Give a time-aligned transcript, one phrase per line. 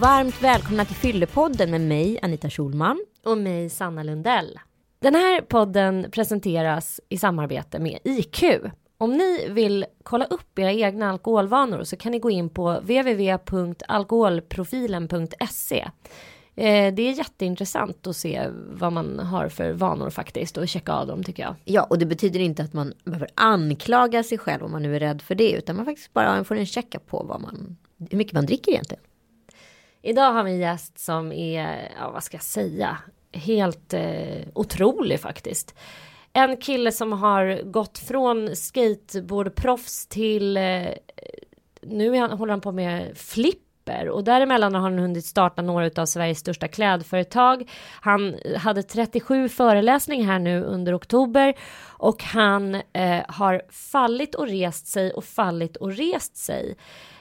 [0.00, 3.04] Varmt välkomna till Fyllepodden med mig Anita Schulman.
[3.24, 4.58] Och mig Sanna Lundell.
[5.00, 8.42] Den här podden presenteras i samarbete med IQ.
[8.98, 15.80] Om ni vill kolla upp era egna alkoholvanor så kan ni gå in på www.alkoholprofilen.se.
[16.54, 21.06] Eh, Det är jätteintressant att se vad man har för vanor faktiskt och checka av
[21.06, 21.54] dem tycker jag.
[21.64, 25.00] Ja, och det betyder inte att man behöver anklaga sig själv om man nu är
[25.00, 27.76] rädd för det, utan man faktiskt bara får en checka på vad man,
[28.10, 29.02] hur mycket man dricker egentligen.
[30.02, 32.98] Idag har vi en gäst som är, ja vad ska jag säga,
[33.32, 35.74] helt eh, otrolig faktiskt.
[36.32, 40.86] En kille som har gått från skateboardproffs till, eh,
[41.82, 46.06] nu han, håller han på med flipper och däremellan har han hunnit starta några av
[46.06, 47.70] Sveriges största klädföretag.
[48.00, 51.54] Han hade 37 föreläsningar här nu under oktober
[51.86, 56.76] och han eh, har fallit och rest sig och fallit och rest sig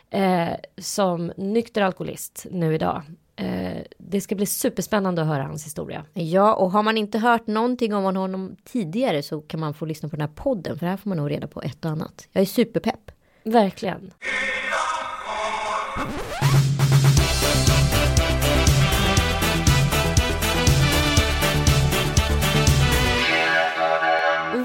[0.10, 3.02] eh, som nykter alkoholist nu idag.
[3.36, 6.06] Eh, det ska bli superspännande att höra hans historia.
[6.14, 10.10] Ja, och har man inte hört någonting om honom tidigare så kan man få lyssna
[10.10, 12.28] på den här podden, för här får man nog reda på ett och annat.
[12.32, 13.12] Jag är superpepp.
[13.44, 14.12] Verkligen.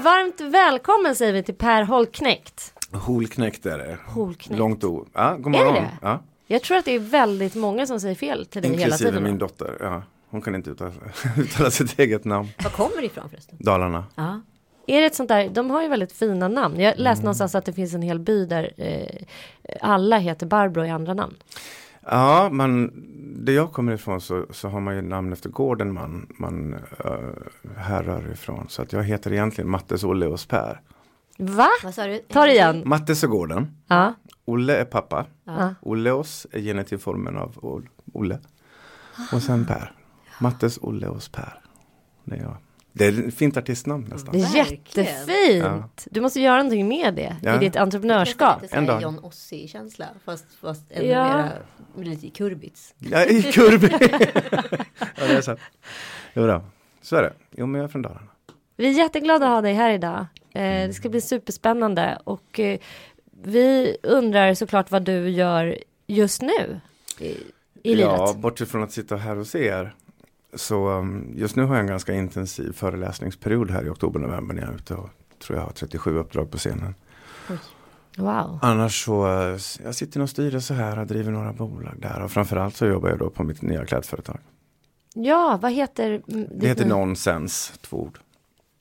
[0.03, 2.73] Varmt välkommen säger vi till Per Holknekt.
[2.93, 3.97] Holknäckt är det.
[4.05, 4.59] Holknekt.
[4.59, 5.05] Långt o.
[5.13, 5.73] Ja, god Är morgon.
[5.73, 5.89] det?
[6.01, 6.19] Ja.
[6.47, 9.23] Jag tror att det är väldigt många som säger fel till dig hela Inklusive tiden.
[9.23, 9.77] min dotter.
[9.79, 10.03] Ja.
[10.29, 10.91] Hon kan inte uttala,
[11.37, 12.47] uttala sitt eget namn.
[12.63, 13.57] Var kommer det ifrån förresten?
[13.59, 14.05] Dalarna.
[14.15, 14.41] Ja.
[14.87, 16.79] Är det ett sånt där, de har ju väldigt fina namn.
[16.79, 17.23] Jag läste Mm.
[17.23, 19.23] någonstans att det finns en hel by där eh,
[19.81, 21.35] alla heter Barbro i andra namn.
[22.05, 22.91] Ja, man,
[23.45, 27.11] där jag kommer ifrån så, så har man ju namn efter gården man, man uh,
[27.77, 28.65] härrör ifrån.
[28.69, 30.81] Så att jag heter egentligen Mattes, Olle och Per.
[31.37, 31.69] Va?
[31.83, 32.17] Vad sa du?
[32.19, 32.81] Ta det igen.
[32.85, 33.75] Mattes är gården.
[33.87, 34.13] Ja.
[34.45, 35.25] Olle är pappa.
[35.45, 35.75] Ja.
[35.81, 38.39] Olleås är genitivformen av Ol- Olle.
[39.33, 39.91] Och sen Per.
[40.39, 41.59] Mattes, Olleås, Per.
[42.23, 42.57] Det är jag.
[42.95, 44.31] Det är ett fint artistnamn nästan.
[44.33, 46.07] Det jättefint.
[46.11, 47.55] Du måste göra någonting med det Ja.
[47.55, 48.61] i ditt entreprenörskap.
[48.61, 49.01] Lite En dag.
[49.01, 51.37] John Ossie-känsla, fast, fast ännu Ja.
[51.37, 51.51] mera,
[51.95, 52.93] lite kurbits.
[52.97, 53.83] Ja, i kurv.
[55.15, 55.59] ja, det är sant.
[56.33, 56.61] Jo då.
[57.01, 57.33] Så är det.
[57.51, 58.27] Jo, men jag är från Dalarna.
[58.77, 60.25] Vi är jätteglada att ha dig här idag.
[60.53, 62.79] Eh, det ska bli superspännande och eh,
[63.43, 65.77] vi undrar såklart vad du gör
[66.07, 66.79] just nu
[67.19, 67.25] i,
[67.83, 68.41] i Ja, livet.
[68.41, 69.95] bortsett från att sitta här hos er.
[70.55, 74.71] Så um, just nu har jag en ganska intensiv föreläsningsperiod här i oktober-november när jag
[74.71, 75.09] är ute och
[75.39, 76.95] tror jag har 37 uppdrag på scenen.
[78.17, 78.59] Wow.
[78.61, 82.31] Annars så, eh, jag sitter i någon styrelse här och driver några bolag där och
[82.31, 84.37] framförallt så jobbar jag då på mitt nya klädföretag.
[85.15, 88.19] Ja, vad heter mm, Det heter Nonsens, två ord.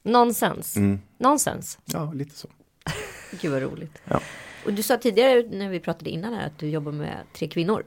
[0.02, 0.76] Nonsens.
[0.76, 0.98] Mm.
[1.18, 1.78] Nonsens.
[1.84, 2.48] Ja, lite så.
[3.40, 4.02] Gud vad roligt.
[4.04, 4.20] Ja.
[4.64, 7.82] Och du sa tidigare när vi pratade innan här att du jobbar med tre kvinnor.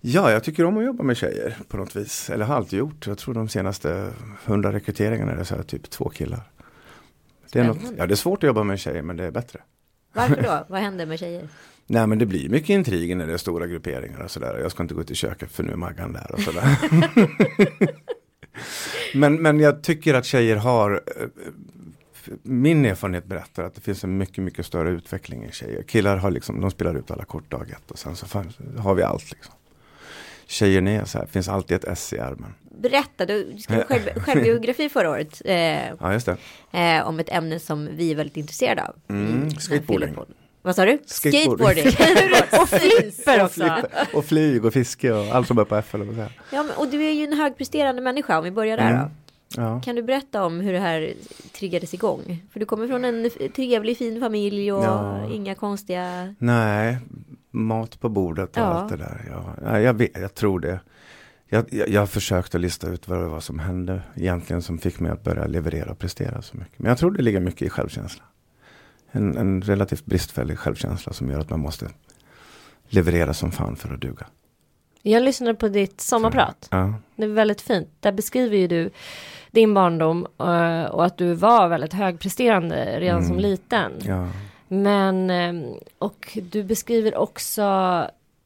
[0.00, 2.30] Ja, jag tycker om att jobba med tjejer på något vis.
[2.30, 3.06] Eller har alltid gjort.
[3.06, 4.12] Jag tror de senaste
[4.44, 6.40] hundra rekryteringarna är det så här typ två killar.
[7.52, 9.30] Det är, något, ja, det är svårt att jobba med en tjej men det är
[9.30, 9.60] bättre.
[10.12, 10.66] Varför då?
[10.68, 11.48] vad händer med tjejer?
[11.86, 14.58] Nej men det blir mycket intriger när det är stora grupperingar och sådär.
[14.62, 16.78] Jag ska inte gå ut i köket för nu är Maggan där och sådär.
[19.14, 21.26] men, men jag tycker att tjejer har eh,
[22.42, 25.82] min erfarenhet berättar att det finns en mycket, mycket större utveckling i tjejer.
[25.82, 28.26] Killar har liksom, de spelar ut alla kort dag ett och sen så
[28.78, 29.54] har vi allt liksom.
[30.46, 32.54] Tjejer är så här, finns alltid ett S i armen.
[32.82, 35.42] Berätta, du skrev själv, självbiografi förra året.
[35.44, 35.54] Eh,
[36.00, 36.36] Ja, just det.
[36.72, 38.94] eh, om ett ämne som vi är väldigt intresserade av.
[39.08, 40.16] Mm, skateboarding.
[40.68, 40.98] Vad sa du?
[41.06, 41.86] Skateboarding.
[42.60, 46.32] och flipper Och, flipper, och flyg och fiske och allt som börjar på F eller.
[46.52, 49.10] Ja, men, och du är ju en högpresterande människa om vi börjar där Mm.
[49.56, 49.80] Ja.
[49.84, 51.12] Kan du berätta om hur det här
[51.58, 52.42] triggades igång?
[52.52, 55.24] För du kommer från en trevlig fin familj och Ja.
[55.32, 56.34] inga konstiga...
[56.38, 56.98] Nej,
[57.50, 58.66] mat på bordet och Ja.
[58.66, 59.24] allt det där.
[59.30, 60.80] Ja, ja, jag, vet, jag tror det.
[61.48, 65.12] Jag, jag, jag försökte lista ut vad det var som hände egentligen som fick mig
[65.12, 66.78] att börja leverera och prestera så mycket.
[66.78, 68.24] Men jag tror det ligger mycket i självkänsla.
[69.12, 71.88] En, en relativt bristfällig självkänsla som gör att man måste
[72.88, 74.26] leverera som fan för att duga.
[75.02, 76.68] Jag lyssnade på ditt sommarprat.
[76.70, 77.88] Ja, Det är väldigt fint.
[78.00, 78.90] Där beskriver ju du
[79.50, 83.92] din barndom eh, och att du var väldigt högpresterande redan som liten.
[83.92, 84.06] Mm.
[84.06, 84.28] ja.
[84.68, 87.62] Men, eh, och du beskriver också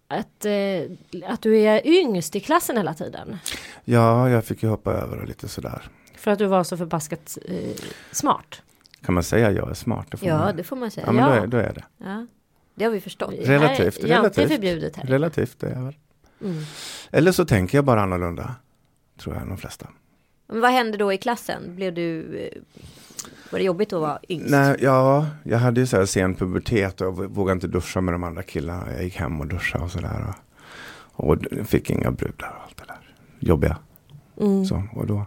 [0.09, 0.91] att, eh,
[1.27, 3.39] att du är yngst i klassen hela tiden.
[3.85, 5.83] ja, jag fick ju hoppa över och lite sådär.
[6.17, 8.63] För att du var så förbaskat eh, smart.
[9.05, 10.07] Kan man säga att jag är smart?
[10.11, 10.57] Det Ja, man.
[10.57, 11.07] det får man säga.
[11.07, 11.29] ja men Ja.
[11.37, 11.85] Då, är, då är det.
[11.99, 12.27] Ja,
[12.75, 13.35] det har vi förstått.
[13.39, 15.05] Relativt, Här, Jante är förbjudet här.
[15.05, 15.97] Relativt, det är väl.
[16.45, 16.63] Mm.
[17.11, 18.55] Eller så tänker jag bara annorlunda.
[19.21, 19.89] Tror jag, de flesta.
[20.47, 21.63] Men vad hände då i klassen?
[21.77, 22.39] Blev du...
[22.39, 22.61] eh,
[23.51, 24.51] Var det jobbigt att vara yngst?
[24.51, 28.25] Nej, ja, jag hade ju så här sen pubertet och vågade inte duscha med de
[28.25, 28.93] andra killarna.
[28.93, 30.35] Jag gick hem och duschade och sådär.
[31.13, 33.79] Och, Och fick inga brudar och allt det där jobbiga.
[34.41, 34.65] Mm.
[34.65, 35.27] Så, och då,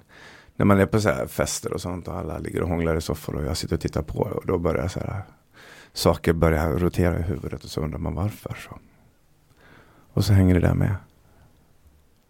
[0.56, 3.02] när man är på så här fester och sånt och alla ligger och hånglar i
[3.02, 5.22] soffor och jag sitter och tittar på och då börjar så här,
[5.94, 8.58] saker börja rotera i huvudet och så undrar man varför.
[8.70, 8.80] Så.
[10.14, 10.96] Och så hänger det där med.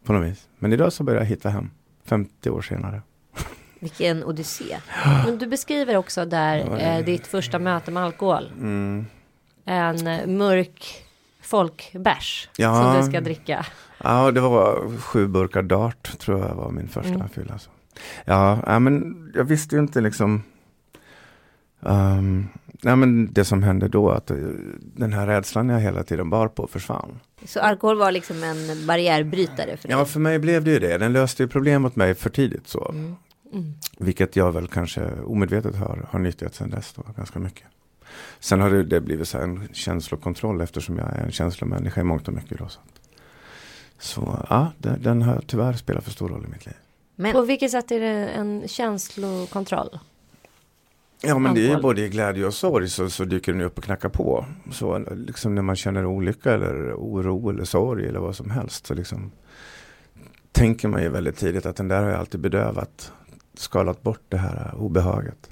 [0.03, 0.47] På något vis.
[0.59, 1.69] Men idag så börjar jag hitta hem.
[2.05, 3.01] 50 år senare.
[3.79, 4.77] Vilken odyssé.
[5.25, 8.51] Men du beskriver också där eh, ditt första möte med alkohol.
[8.57, 9.05] Mm.
[9.65, 11.05] En mörk
[11.41, 12.83] folkbärs Ja.
[12.93, 13.65] som du ska dricka.
[14.03, 17.29] Ja, det var sju burkar Dart tror jag var min första Mm.
[17.29, 17.57] fylla.
[17.59, 17.69] Så.
[18.25, 20.43] Ja, ja, men jag visste ju inte liksom
[21.79, 22.47] um,
[22.81, 24.37] nej, men det som hände då, att eh,
[24.79, 27.19] den här rädslan jag hela tiden bar på försvann.
[27.45, 29.97] Så alkohol var liksom en barriärbrytare för dig?
[29.97, 30.97] Ja, för mig blev det ju det.
[30.97, 32.89] Den löste ju problem åt mig för tidigt så.
[32.89, 33.15] Mm.
[33.53, 33.73] Mm.
[33.97, 37.67] Vilket jag väl kanske omedvetet har, har nyttjat sedan dess då, ganska mycket.
[38.39, 42.03] Sen har det, det blivit så här en känslokontroll eftersom jag är en känslomänniska i
[42.03, 42.57] mångt och mycket.
[42.57, 42.79] Då, så
[43.99, 46.75] så ja, den, den har tyvärr spelat för stor roll i mitt liv.
[47.15, 49.99] Men På vilket sätt är det en känslokontroll?
[51.21, 53.77] Ja men det är ju både i glädje och sorg så, så dyker den upp
[53.77, 54.45] och knackar på.
[54.71, 58.93] Så liksom när man känner olycka eller oro eller sorg eller vad som helst så
[58.93, 59.31] liksom
[60.51, 63.11] tänker man ju väldigt tidigt att den där har jag alltid bedövat,
[63.53, 65.49] skalat bort det här obehaget.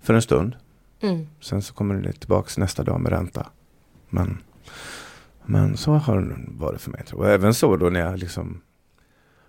[0.00, 0.56] För en stund.
[1.00, 1.26] Mm.
[1.40, 3.46] Sen så kommer det tillbaks nästa dag med ränta.
[4.08, 4.38] Men,
[5.44, 7.04] men så har den varit för mig.
[7.04, 7.28] Tror jag.
[7.28, 8.60] Och även så då när jag liksom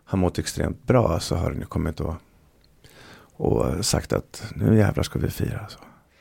[0.05, 2.15] har mått extremt bra så har den ju kommit och,
[3.37, 5.67] och sagt att nu jävlar ska vi fira.
[5.69, 5.79] Så.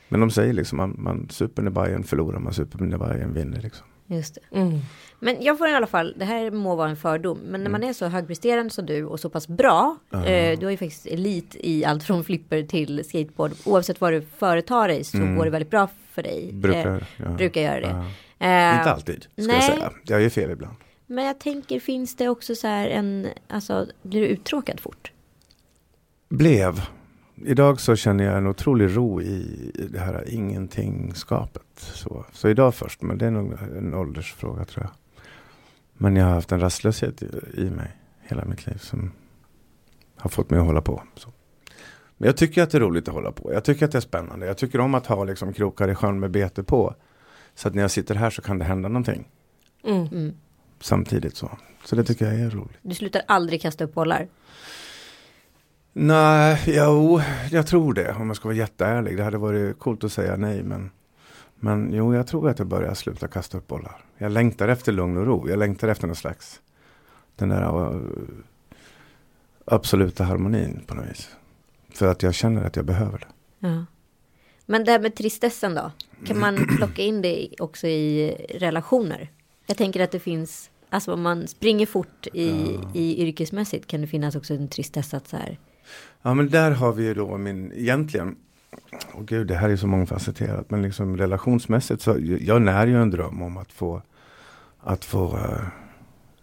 [0.09, 3.61] Men de säger liksom man, man super när Bayern förlorar, man super när Bayern vinner.
[3.61, 3.85] Liksom.
[4.07, 4.57] just det.
[4.59, 4.79] Mm.
[5.19, 7.83] Men jag får i alla fall, det här må vara en fördom, men när man
[7.83, 10.25] är så högpresterande som du och så pass bra, Ja.
[10.25, 14.21] eh, du har ju faktiskt elit i allt från flipper till skateboard, oavsett vad du
[14.21, 15.35] företar dig så Mm.
[15.35, 16.49] går det väldigt bra för dig.
[16.53, 17.29] Brukar, Eh, ja.
[17.29, 17.87] brukar göra det.
[17.87, 18.05] Ja.
[18.71, 19.55] Eh, Inte alltid, ska nej.
[19.55, 19.91] jag säga.
[20.03, 20.75] Jag gör fel ibland.
[21.07, 25.11] Men jag tänker, finns det också så här en, alltså blir du uttråkad fort?
[26.29, 26.81] Blev.
[27.35, 31.61] Idag så känner jag en otrolig ro i i det här ingenting-skapet.
[31.75, 34.91] Så, så idag först, men det är nog en åldersfråga tror jag.
[35.93, 37.91] Men jag har haft en rastlöshet i, i mig
[38.21, 39.11] hela mitt liv som
[40.17, 41.03] har fått mig att hålla på.
[41.15, 41.29] Så.
[42.17, 43.53] Men jag tycker att det är roligt att hålla på.
[43.53, 44.45] Jag tycker att det är spännande.
[44.45, 46.95] Jag tycker om att ha liksom krokar i sjön med bete på.
[47.55, 49.27] Så att när jag sitter här så kan det hända någonting
[49.85, 50.33] Mm.
[50.85, 51.35] Samtidigt.
[51.35, 52.77] Så, så det tycker jag är roligt.
[52.81, 54.27] Du slutar aldrig kasta upp bollar.
[55.93, 57.21] Nej, jo,
[57.51, 58.13] jag tror det.
[58.13, 59.17] Om jag ska vara jätteärlig.
[59.17, 60.63] Det hade varit coolt att säga nej.
[60.63, 60.91] Men,
[61.55, 64.01] men jo, jag tror att jag börjar sluta kasta upp bollar.
[64.17, 65.49] Jag längtar efter lugn och ro.
[65.49, 66.61] Jag längtar efter någon slags
[67.35, 68.01] den där uh,
[69.65, 71.29] absoluta harmonin på något vis.
[71.89, 73.27] För att jag känner att jag behöver det.
[73.67, 73.85] Ja.
[74.65, 75.91] Men det här med tristessen då?
[76.25, 79.31] Kan man plocka in det också i relationer?
[79.67, 84.07] Jag tänker att det finns, alltså om man springer fort i, i yrkesmässigt kan det
[84.07, 85.59] finnas också en tristess att så här.
[86.21, 88.35] Ja, men där har vi ju då min, egentligen,
[89.13, 93.09] åh gud, det här är så mångfacetterat, men liksom relationsmässigt så, jag när ju en
[93.09, 94.01] dröm om att få,
[94.79, 95.67] att få uh,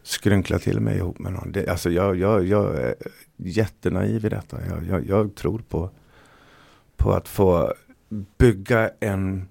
[0.03, 1.53] skrynkla till mig ihop med någon.
[1.53, 2.95] Det, alltså jag, jag, jag är
[3.37, 4.59] jättenaiv i detta.
[4.67, 5.91] Jag, jag, jag tror på,
[6.97, 7.75] på att få
[8.39, 9.49] bygga en,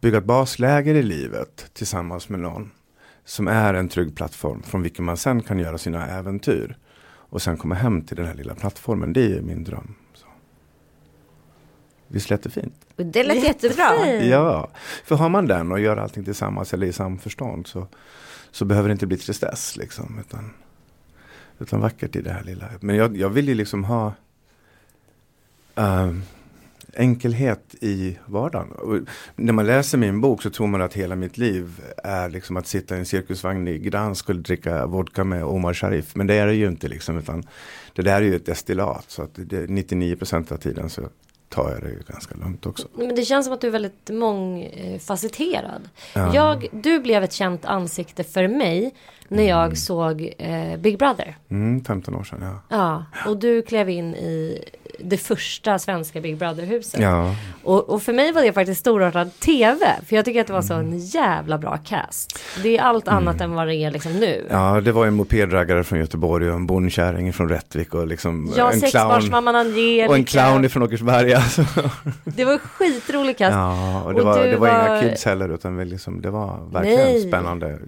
[0.00, 2.70] bygga ett basläger i livet tillsammans med någon
[3.24, 6.76] som är en trygg plattform från vilken man sen kan göra sina äventyr.
[7.06, 9.12] Och sen komma hem till den här lilla plattformen.
[9.12, 9.94] Det är min dröm.
[10.14, 10.26] Så.
[12.08, 12.74] Visst lät det fint?
[12.96, 14.06] Och det lät jättebra.
[14.06, 14.68] Ja,
[15.04, 17.86] för har man den och gör allting tillsammans eller i samförstånd så,
[18.50, 20.18] så behöver det inte bli tristess liksom.
[20.20, 20.50] Utan,
[21.58, 22.66] utan vackert i det här lilla.
[22.80, 24.12] Men jag, jag vill ju liksom ha
[25.74, 26.22] ehm,
[26.96, 28.72] enkelhet i vardagen.
[28.72, 28.98] Och
[29.36, 32.66] när man läser min bok så tror man att hela mitt liv är liksom att
[32.66, 36.14] sitta i en cirkusvagn i Gdansk och dricka vodka med Omar Sharif.
[36.14, 37.18] Men det är det ju inte liksom.
[37.18, 37.42] Utan
[37.92, 39.04] det där är ju ett destillat.
[39.08, 41.02] Så att det, 99% av tiden så
[41.48, 42.88] tar jag det ju ganska lugnt också.
[42.94, 45.88] Men det känns som att du är väldigt mångfacetterad.
[46.14, 46.34] Ja.
[46.34, 48.94] Jag, du blev ett känt ansikte för mig
[49.28, 51.36] när jag såg eh, Big Brother.
[51.48, 52.60] Mm, 15 år sedan, ja.
[52.68, 54.64] Ja, och du klev in i
[54.98, 57.00] det första svenska Big Brother-huset.
[57.00, 59.86] Ja, Och, och för mig var det faktiskt storartad tv.
[60.06, 62.38] För jag tycker att det var så en jävla bra cast.
[62.62, 64.46] Det är allt annat än vad det är liksom nu.
[64.50, 68.72] ja det var en mopedraggare från Göteborg och en bondkärring från Rättvik och liksom Ja,
[68.72, 69.34] en clown.
[69.56, 70.08] Angelica.
[70.08, 71.36] Och en clown ifrån Åkersberga.
[71.36, 71.64] Alltså.
[72.24, 73.52] Det var skitrolig cast.
[73.54, 76.30] Ja, och det Och var, det var, var- inga kids heller utan vi liksom, det
[76.30, 77.28] var verkligen Nej.
[77.28, 77.78] spännande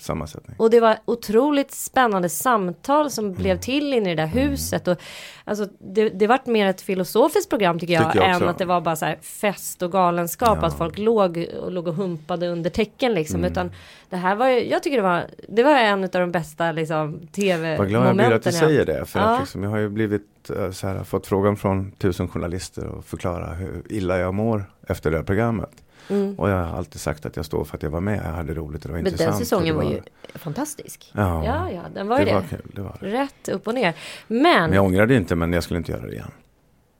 [0.00, 0.56] sammansättning.
[0.58, 4.88] Och det var otroligt spännande samtal som blev till inne i det där huset.
[4.88, 4.96] Och,
[5.44, 8.48] alltså, det, det vart mer ett filosofiskt program tycker jag, Tycker jag än också.
[8.48, 10.58] att det var bara så här fest och galenskap.
[10.60, 10.66] Ja.
[10.66, 13.36] Att folk låg och, låg och humpade under täcken liksom.
[13.40, 13.52] Mm.
[13.52, 13.70] Utan
[14.10, 17.20] det här var ju, jag tycker det var, det var en av de bästa liksom
[17.32, 17.78] tv-momenten.
[17.78, 19.04] Vad glad jag blir att du säger det.
[19.04, 19.24] För Ja.
[19.24, 23.04] att liksom, jag har ju blivit eh, så här, fått frågan från tusen journalister och
[23.04, 25.70] förklara hur illa jag mår efter det här programmet.
[26.10, 26.34] Mm.
[26.38, 28.54] Och jag har alltid sagt att jag står för att jag var med, jag hade
[28.54, 29.38] roligt, det var Men den intressant.
[29.38, 30.02] säsongen och var det ju
[30.34, 31.10] fantastisk.
[31.14, 32.70] Ja, Ja, ja, den var ju det var kul.
[32.74, 32.96] Det var.
[33.00, 33.94] Rätt upp och ner.
[34.26, 36.30] Men, Men jag ångrar det inte, men jag skulle inte göra det igen.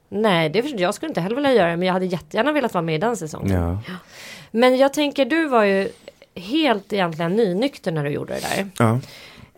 [0.09, 2.75] nej, det förstår jag skulle inte heller vilja göra det, men jag hade jättegärna velat
[2.75, 3.61] vara med i den säsongen.
[3.63, 3.79] Ja.
[4.51, 5.89] Men jag tänker, du var ju
[6.35, 8.69] helt egentligen nynykter när du gjorde det där.
[8.79, 9.01] Ja.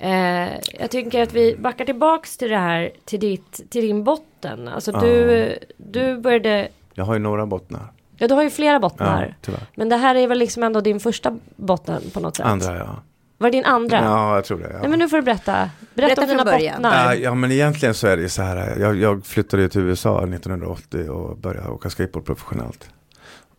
[0.01, 0.49] Eh,
[0.81, 4.69] jag tänker att vi backar tillbaks till det här, till, ditt, till din botten.
[4.69, 5.01] Alltså Ja.
[5.01, 7.93] du, du började, Jag har ju några bottnar.
[8.19, 9.37] Ja du har ju flera Ja, bottnar.
[9.43, 9.67] tyvärr.
[9.77, 12.47] Men det här är väl liksom ändå din första botten på något sätt?
[12.47, 13.03] Andra ja.
[13.39, 13.97] Var det din andra?
[14.05, 14.71] Ja, jag tror det.
[14.73, 14.79] Ja.
[14.81, 15.53] Nej men nu får du berätta.
[15.53, 16.75] Berätta, Berätta om dina början.
[16.83, 17.05] bottnar.
[17.07, 18.77] Ja, ja men egentligen så är det ju så här.
[18.81, 22.91] Jag, jag flyttade till USA 1980 och började åka skateboard professionellt.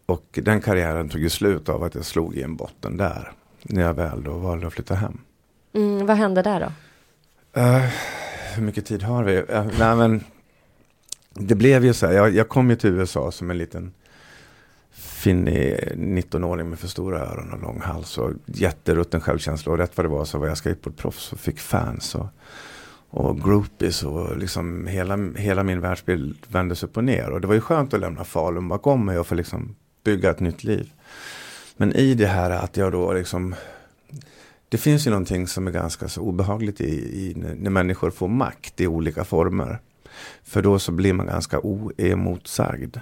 [0.06, 3.32] Och den karriären tog ju slut av att jag slog i en botten där.
[3.64, 5.18] När jag väl då valde att flytta hem.
[5.74, 6.72] Mm, vad hände där då?
[7.62, 7.84] Eh,
[8.56, 9.38] hur mycket tid har vi?
[9.38, 10.24] Uh, nej men
[11.34, 12.14] det blev ju så här.
[12.14, 13.94] Jag, jag kom ju till USA som en liten
[15.20, 19.72] finnig 19-åring med för stora öron och lång hals och jätterutten självkänsla.
[19.72, 22.28] Och rätt vad det var så var jag skateboardproffs och fick fans och,
[23.10, 27.30] och groupies och liksom hela, hela min världsbild vändes upp och ner.
[27.30, 30.40] Och det var ju skönt att lämna Falun bakom mig och få liksom bygga ett
[30.40, 30.92] nytt liv.
[31.78, 33.56] Men i det här att jag då liksom
[34.70, 38.28] det finns ju någonting som är ganska så obehagligt i, i när, när människor får
[38.28, 39.80] makt i olika former.
[40.44, 42.98] För då så blir man ganska oemotsagd.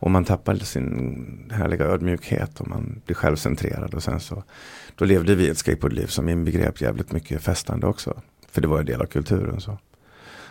[0.00, 3.94] Och man tappar sin härliga ödmjukhet och man blir självcentrerad.
[3.94, 4.44] Och sen så,
[4.94, 8.20] då levde vi ett skateboardliv som inbegrep jävligt mycket festande också.
[8.50, 9.60] För det var en del av kulturen.
[9.60, 9.78] Så,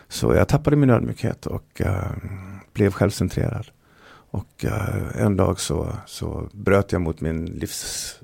[0.07, 2.11] så jag tappade min ödmjukhet och eh,
[2.73, 3.67] blev självcentrerad.
[4.29, 8.15] Och eh, en dag så, så bröt jag mot min livs,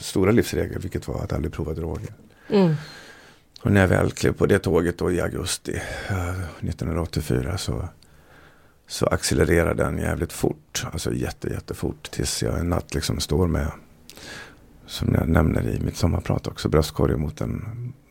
[0.00, 2.14] stora livsregel, vilket var att aldrig prova droger.
[2.50, 2.74] Mm.
[3.62, 7.88] Och när jag väl klev på det tåget då i augusti eh, 1984 så,
[8.86, 10.86] så accelererar den jävligt fort.
[10.92, 12.10] Alltså jätte, jättefort.
[12.10, 13.70] Tills jag en natt liksom står med,
[14.86, 17.64] som jag nämner i mitt sommarprat också, bröstkorgen mot en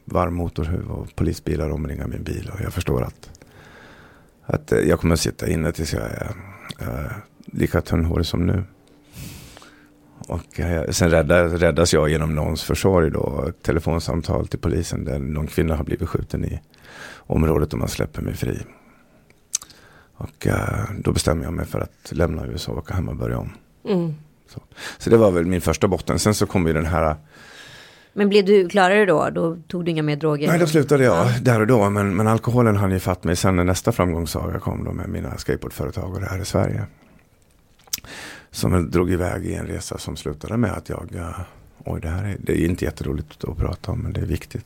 [0.05, 2.51] varm motorhuv och polisbilar omringar min bil.
[2.53, 3.29] Och jag förstår att,
[4.45, 6.35] att eh, jag kommer att sitta inne tills jag är
[6.79, 7.11] eh,
[7.45, 8.63] lika tunnhårig som nu.
[10.27, 13.45] Och sen räddas, räddas jag genom någons försorg då.
[13.49, 16.61] Ett telefonsamtal till polisen där någon kvinna har blivit skjuten i
[17.17, 18.59] området och man släpper mig fri.
[20.23, 23.37] Och eh, då bestämmer jag mig för att lämna USA och åka hem och börja
[23.37, 23.53] om.
[23.87, 24.15] Mm.
[24.97, 26.19] Så det var väl min första botten.
[26.19, 27.15] Sen så kom ju den här
[28.13, 29.29] Men blev du klarare då?
[29.29, 30.47] Då tog du inga mer droger?
[30.47, 31.89] Nej, då slutade jag där och då.
[31.89, 35.37] Men, men alkoholen hann ju fatt mig sen när nästa framgångssaga kom då med mina
[35.37, 36.85] skateboardföretag och det här i Sverige.
[38.51, 41.39] Som drog iväg i en resa som slutade med att jag, eh,
[41.85, 44.65] oj det här är, det är inte jätteroligt att prata om men det är viktigt.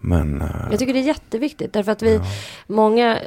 [0.00, 0.42] Men...
[0.42, 2.22] eh, Jag tycker det är jätteviktigt därför att vi, ja.
[2.66, 3.26] många eh,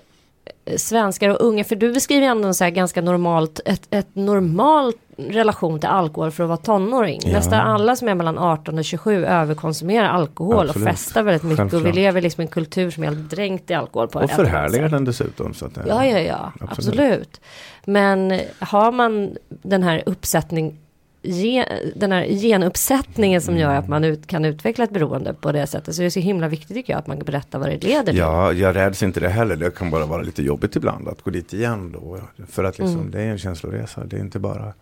[0.77, 5.89] svenskar och unga, för du beskriver ändå så ganska normalt, ett, ett normalt relation till
[5.89, 7.21] alkohol för att vara tonåring.
[7.23, 7.31] Ja.
[7.31, 10.75] Nästan alla som är mellan 18 och 27 överkonsumerar alkohol Absolut.
[10.87, 11.95] och festar väldigt mycket och vi Självklart.
[11.95, 15.05] lever liksom i en kultur som är helt dränkt i alkohol på Och förhärligar den
[15.05, 15.53] dessutom.
[15.53, 16.69] Så att, det- Ja, ja, ja, Absolut.
[16.99, 17.41] absolut.
[17.85, 20.79] Men har man den här uppsättning
[21.25, 21.65] gen,
[21.95, 25.95] den här genuppsättningen som gör att man ut, kan utveckla ett beroende på det sättet
[25.95, 28.17] så är det så himla viktigt tycker jag att man berättar vad det leder till.
[28.17, 29.55] Ja, jag räds inte det heller.
[29.55, 32.19] Det kan bara vara lite jobbigt ibland att gå dit igen då.
[32.49, 33.11] För att liksom, Mm.
[33.11, 34.03] det är en känsloresa.
[34.05, 34.73] Det är inte bara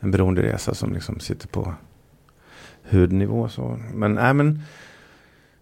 [0.00, 1.74] en beroenderesa som liksom sitter på
[2.90, 3.48] hudnivå.
[3.48, 3.78] Så.
[3.94, 4.62] Men, nej, men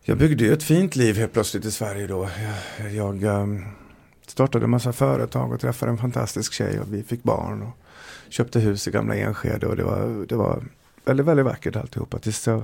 [0.04, 2.28] jag byggde ju ett fint liv helt plötsligt i Sverige då.
[2.96, 3.64] Jag, jag ehm,
[4.26, 7.62] startade en massa företag och träffade en fantastisk tjej och vi fick barn.
[7.62, 7.76] Och
[8.32, 10.62] köpte hus i gamla Enskede och det var, det var
[11.04, 12.18] väldigt, väldigt vackert alltihopa.
[12.18, 12.62] Tills jag,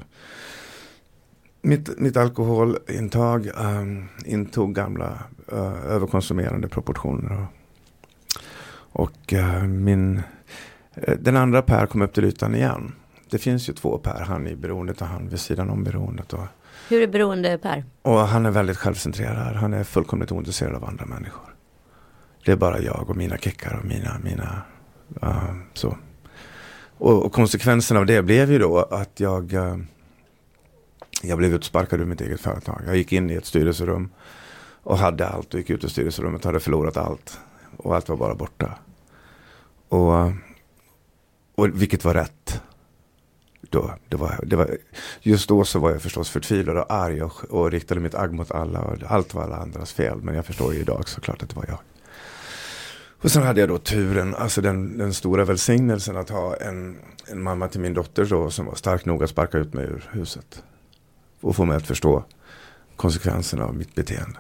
[1.63, 5.19] mitt, mitt alkoholintag ehm, intog gamla
[5.53, 7.47] eh, överkonsumerande proportioner.
[8.93, 10.23] Och, och eh, min,
[10.95, 12.93] eh, den andra Per kom upp till ytan igen.
[13.31, 16.33] Det finns ju två Per, han i beroendet och han vid sidan om beroendet.
[16.33, 16.47] Och,
[16.89, 17.85] Hur är beroende Per?
[18.03, 19.57] och han är väldigt självcentrerad.
[19.57, 21.55] Han är fullkomligt ointresserad av andra människor.
[22.45, 24.63] Det är bara jag och mina kickar och mina, mina
[25.23, 25.97] Ehm, så.
[26.99, 29.77] Och, och konsekvensen av det blev ju då att jag, uh,
[31.23, 32.83] jag blev utsparkad ur mitt eget företag.
[32.87, 34.11] Jag gick in i ett styrelserum
[34.83, 37.41] och hade allt och gick ut ur styrelserummet och hade förlorat allt.
[37.77, 38.79] Och allt var bara borta.
[39.89, 40.33] Och, eh,
[41.55, 42.63] och vilket var rätt.
[43.61, 44.79] Då, det var, det var,
[45.21, 48.51] just då så var jag förstås förtvivlad och arg och, och riktade mitt agg mot
[48.51, 48.81] alla.
[48.81, 50.19] Och allt var alla andras fel.
[50.23, 51.79] Men jag förstår ju idag såklart att det var jag.
[53.23, 57.43] Och sen hade jag då turen, alltså den, den stora välsignelsen att ha en, en
[57.43, 60.63] mamma till min dotter då som var stark nog att sparka ut mig ur huset.
[61.41, 62.25] Och få mig att förstå
[62.97, 64.39] konsekvenserna av mitt beteende.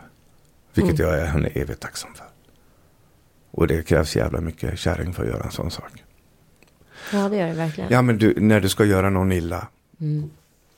[0.75, 1.11] Vilket Mm.
[1.11, 2.27] jag är henne evigt tacksam för.
[3.51, 6.05] Och det krävs jävla mycket kärring för att göra en sån sak.
[7.13, 7.91] Ja det gör det verkligen.
[7.93, 9.69] Ja men du, när du ska göra någon illa.
[10.01, 10.31] Mm.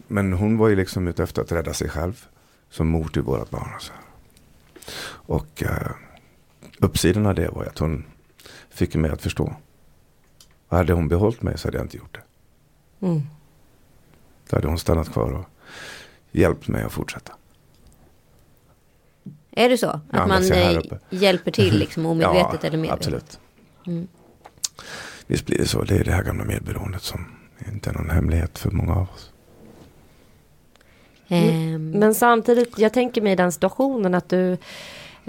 [0.06, 2.24] Men hon var ju liksom ute efter att rädda sig själv.
[2.70, 3.68] Som mor till vårat barn.
[3.76, 3.92] Och, så.
[5.10, 5.90] och eh,
[6.80, 8.04] uppsidan av det var att hon
[8.70, 9.54] fick mig att förstå.
[10.68, 13.06] Och hade hon behållit mig så hade jag inte gjort det.
[13.06, 13.22] Mm.
[14.50, 15.44] Då hade hon stannat kvar och
[16.32, 17.32] hjälpt mig att fortsätta.
[19.50, 19.88] Är det så?
[19.88, 20.78] Att Ja, man eh,
[21.10, 23.06] hjälper till liksom omedvetet ja, eller medvetet?
[23.06, 23.40] absolut.
[23.86, 24.08] Mm.
[25.26, 25.82] Visst blir det så.
[25.82, 27.24] Det är det här gamla medberoendet som
[27.72, 29.32] inte är någon hemlighet för många av oss.
[31.28, 34.56] Ehm, Men samtidigt, jag tänker mig den situationen att du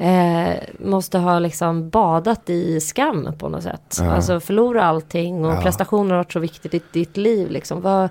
[0.02, 3.98] eh, måste ha liksom badat i skam på något sätt.
[4.00, 4.12] Ja.
[4.12, 5.62] Alltså förlora allting och Ja.
[5.62, 7.52] prestationer har varit så viktigt i ditt liv.
[7.52, 7.82] Liksom.
[7.82, 8.10] Vad,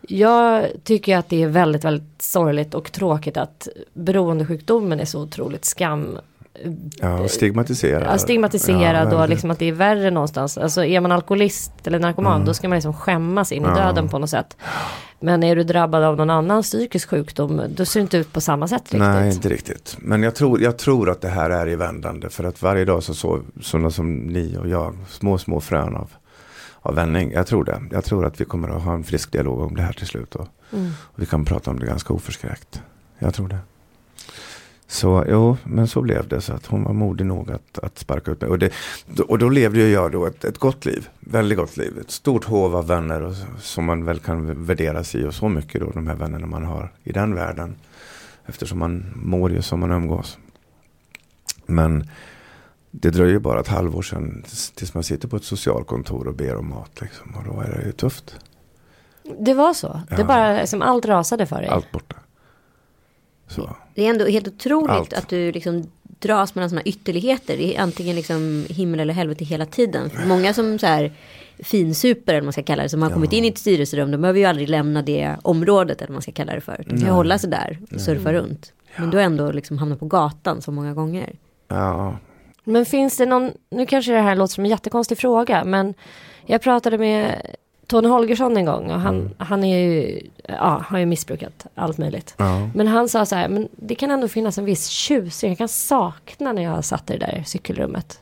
[0.00, 5.64] jag tycker att det är väldigt, väldigt sorgligt och tråkigt att beroendesjukdomen är så otroligt
[5.64, 6.18] skam
[7.00, 8.02] Ja, stigmatiserad.
[8.14, 10.58] ja, stigmatiserad Ja, och liksom att det är värre någonstans.
[10.58, 12.46] Alltså är man alkoholist eller narkoman Mm.
[12.46, 13.74] då ska man liksom skämmas in i Ja.
[13.74, 14.56] döden på något sätt.
[15.20, 18.40] Men är du drabbad av någon annan psykisk sjukdom då ser det inte ut på
[18.40, 18.98] samma sätt riktigt.
[19.00, 19.96] Nej, inte riktigt.
[19.98, 22.28] Men jag tror, jag tror att det här är i vändande.
[22.28, 26.10] För att varje dag så sår sådana som ni och jag små, små frön av,
[26.80, 27.32] av vändning.
[27.32, 27.82] Jag tror det.
[27.90, 30.34] Jag tror att vi kommer att ha en frisk dialog om det här till slut.
[30.34, 30.90] Och, Mm.
[31.00, 32.82] och vi kan prata om det ganska oförskräckt.
[33.18, 33.58] Jag tror det.
[34.88, 36.40] Så jo, men så blev det.
[36.40, 38.50] Så att hon var modig nog att, att sparka ut mig.
[38.50, 38.70] Och, det,
[39.28, 41.08] och då levde jag då ett, ett gott liv.
[41.20, 41.98] Väldigt gott liv.
[42.00, 45.24] Ett stort hov av vänner och, som man väl kan värderas i.
[45.24, 47.76] Och så mycket då, de här vännerna man har i den världen.
[48.46, 50.38] Eftersom man mår ju som man umgås.
[51.66, 52.08] Men
[52.90, 54.44] det dröjer bara ett halvår sedan
[54.76, 57.00] tills- man sitter på ett socialkontor och ber om mat.
[57.00, 58.36] Liksom, och då är det ju tufft.
[59.40, 60.00] Det var så?
[60.08, 60.24] Det Ja.
[60.24, 61.68] bara liksom allt rasade för dig?
[61.68, 62.16] Allt borta.
[63.46, 63.76] Så.
[63.94, 65.12] Det är ändå helt otroligt Allt.
[65.12, 67.56] att du liksom dras mellan sådana ytterligheter.
[67.56, 70.10] Det är antingen liksom himmel eller helvete hela tiden.
[70.10, 71.12] För många som så här
[71.58, 72.88] finsuper eller man ska kalla det.
[72.88, 74.10] Som har kommit in i ett styrelserum.
[74.10, 76.76] De behöver ju aldrig lämna det området eller man ska kalla det för.
[76.76, 77.10] De kan Nej.
[77.10, 78.72] hålla sig där och surfa runt.
[78.96, 81.36] Men du har ändå liksom hamnat på gatan så många gånger.
[81.68, 82.16] Ja,
[82.64, 85.94] Men finns det någon, nu kanske det här låter som en jättekonstig fråga, men
[86.46, 87.46] jag pratade med
[87.86, 89.30] Tony Holgersson en gång och han, Mm.
[89.38, 92.34] han är ju, ja, har ju missbrukat allt möjligt.
[92.36, 92.68] ja.
[92.74, 95.68] Men han sa så här, men det kan ändå finnas en viss tjusning, jag kan
[95.68, 98.20] sakna när jag satt i det där cykelrummet.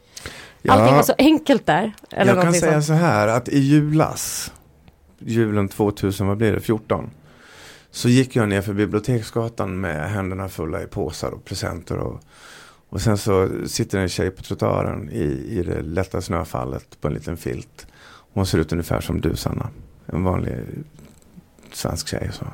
[0.68, 1.92] Allting var så enkelt där.
[2.11, 2.85] Eller jag kan säga sånt.
[2.85, 4.53] så här att i julas,
[5.18, 7.11] julen 2000, vad blir det, 14.
[7.90, 11.96] Så gick jag ner för Biblioteksgatan med händerna fulla i påsar och presenter.
[11.98, 12.20] Och,
[12.88, 15.22] och sen så sitter en tjej på trottoaren i,
[15.59, 17.87] i det lätta snöfallet på en liten filt.
[18.33, 19.68] Hon ser ut ungefär som du Sanna.
[20.07, 20.59] En vanlig
[21.73, 22.31] svensk tjej.
[22.33, 22.47] Så.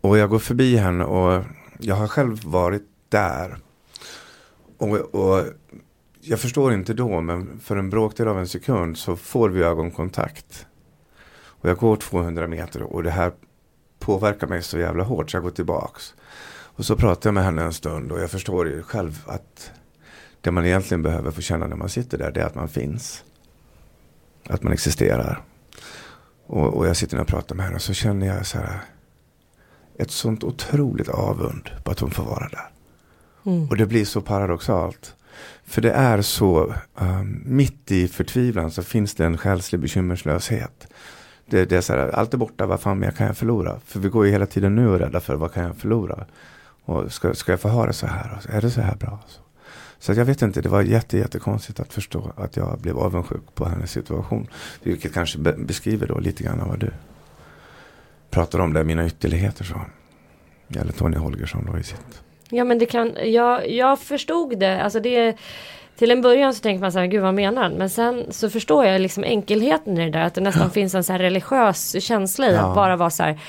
[0.00, 1.44] Och jag går förbi henne och
[1.78, 3.58] jag har själv varit där.
[4.78, 5.44] Och, och
[6.20, 10.66] jag förstår inte då, men för en bråkdel av en sekund så får vi ögonkontakt.
[11.32, 13.32] Och jag går 200 meter och det här
[13.98, 16.14] påverkar mig så jävla hårt så jag går tillbaks.
[16.50, 19.72] Och så pratar jag med henne en stund och jag förstår ju själv att
[20.40, 23.24] det man egentligen behöver få känna när man sitter där det är att man finns.
[24.48, 25.42] Att man existerar.
[26.46, 28.80] Och, och jag sitter och pratar med henne och så känner jag så här
[29.98, 32.70] ett sånt otroligt avund på att hon får vara där.
[33.46, 33.68] Mm.
[33.68, 35.14] Och det blir så paradoxalt.
[35.64, 40.88] För det är så, um, mitt i förtvivlan så finns det en själslig bekymmerslöshet.
[41.46, 43.80] Det, det är så här, allt är borta, vad fan mer kan jag förlora?
[43.84, 46.26] För vi går ju hela tiden nu och är rädda för, vad kan jag förlora?
[46.84, 48.40] Och ska, ska jag få ha det så här?
[48.48, 49.18] Är det så här bra?
[49.26, 49.40] Så,
[50.00, 53.64] så jag vet inte, det var jätte, jättekonstigt att förstå att jag blev avundsjuk på
[53.64, 54.46] hennes situation.
[54.82, 56.90] Vilket kanske be, beskriver då lite grann vad du
[58.30, 59.80] pratar om, där mina ytterligheter så.
[60.80, 62.22] Eller Tony Holgersson då i sitt.
[62.50, 65.36] Ja men det kan, jag, jag förstod det, alltså det
[65.98, 67.72] till en början så tänker man så här, gud vad menar han?
[67.72, 71.04] Men sen så förstår jag liksom enkelheten i det där, att det nästan finns en
[71.04, 72.60] så här religiös känsla i Ja.
[72.68, 73.40] att bara vara så här,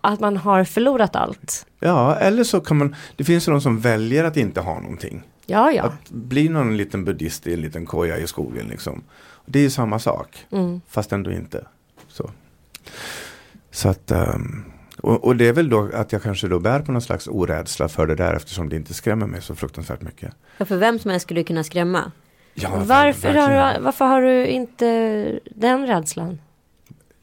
[0.00, 1.66] att man har förlorat allt.
[1.80, 5.22] Ja, eller så kan man, det finns ju de som väljer att inte ha någonting.
[5.46, 5.82] Ja, ja.
[5.82, 9.02] Att bli någon liten buddhist i en liten koja i skogen liksom.
[9.46, 10.80] Det är ju samma sak, Mm.
[10.88, 11.66] fast ändå inte.
[12.08, 12.30] Så,
[13.70, 14.64] så att, ehm,
[15.02, 17.88] och, och det är väl då att jag kanske då bär på någon slags orädsla
[17.88, 20.34] för det där eftersom det inte skrämmer mig så fruktansvärt mycket.
[20.58, 22.12] Ja, för vem som helst skulle kunna skrämma.
[22.54, 26.40] Ja, Varför har, du, varför har du inte den rädslan?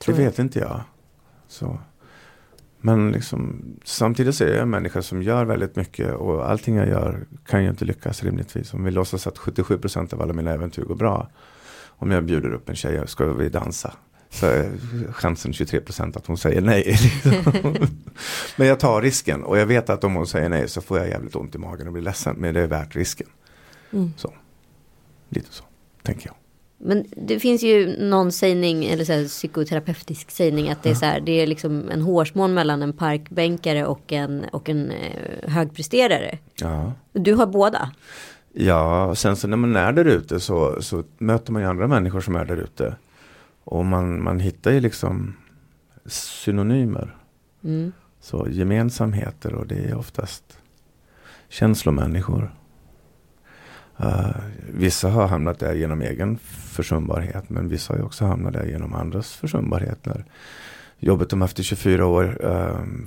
[0.05, 0.81] Det vet inte jag.
[1.47, 1.79] Så.
[2.81, 6.87] Men liksom, samtidigt så är jag en människa som gör väldigt mycket och allting jag
[6.87, 8.73] gör kan ju inte lyckas rimligtvis.
[8.73, 11.29] Om vi låtsas att 77% av alla mina äventyr går bra.
[11.87, 13.93] Om jag bjuder upp en tjej och ska vi dansa.
[14.29, 14.71] Så är
[15.11, 16.97] chansen 23% att hon säger nej.
[18.57, 21.07] men jag tar risken och jag vet att om hon säger nej så får jag
[21.09, 22.35] jävligt ont i magen och blir ledsen.
[22.39, 23.27] Men det är värt risken.
[23.91, 24.13] Mm.
[24.17, 24.33] Så.
[25.29, 25.63] Lite så,
[26.03, 26.35] tänker jag.
[26.83, 31.05] Men det finns ju någon sägning, eller så här, psykoterapeutisk sägning, att det är så
[31.05, 36.37] här, det är liksom en hårsmån mellan en parkbänkare och en, och en eh, högpresterare.
[36.55, 36.93] Ja.
[37.13, 37.91] Du har båda.
[38.53, 42.21] Ja, sen så när man är där ute så, så möter man ju andra människor
[42.21, 42.95] som är där ute.
[43.63, 45.37] Och man, man hittar ju liksom
[46.05, 47.15] synonymer.
[47.63, 47.91] Mm.
[48.19, 50.57] Så gemensamheter och det är oftast
[51.49, 52.55] känslomänniskor.
[53.99, 54.35] Uh,
[54.73, 56.37] vissa har hamnat där genom egen
[56.81, 60.05] försumbarhet men vissa har ju också hamnat där genom andras försumbarhet.
[60.05, 60.25] När
[60.99, 63.05] jobbet de haft i 24 år, uh,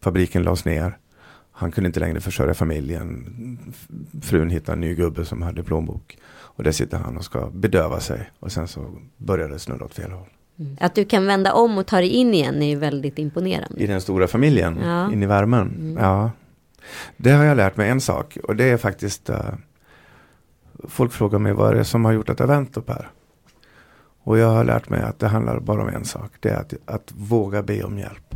[0.00, 0.98] fabriken lades ner.
[1.52, 3.08] Han kunde inte längre försörja familjen.
[4.22, 6.18] Frun hittade en ny gubbe som hade plånbok.
[6.56, 8.30] Och där sitter han och ska bedöva sig.
[8.40, 10.28] Och sen så börjar det snurra åt fel håll.
[10.58, 10.76] Mm.
[10.80, 13.82] Att du kan vända om och ta dig in igen är ju väldigt imponerande.
[13.82, 15.12] I den stora familjen, Ja.
[15.12, 15.68] in i värmen.
[15.68, 15.96] Mm.
[16.04, 16.30] Ja.
[17.16, 18.38] Det har jag lärt mig en sak.
[18.44, 19.36] Och det är faktiskt uh,
[20.88, 23.10] Folk frågar mig vad är det som har gjort att jag vänt upp här.
[24.24, 26.30] Och jag har lärt mig att det handlar bara om en sak.
[26.40, 28.34] Det är att, att våga be om hjälp.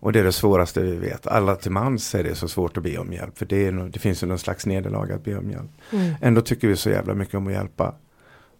[0.00, 1.26] Och det är det svåraste vi vet.
[1.26, 3.38] Alla till mans är det så svårt att be om hjälp.
[3.38, 5.70] För det, är, det finns ju någon slags nederlag att be om hjälp.
[5.92, 6.14] Mm.
[6.20, 7.94] Ändå tycker vi så jävla mycket om att hjälpa.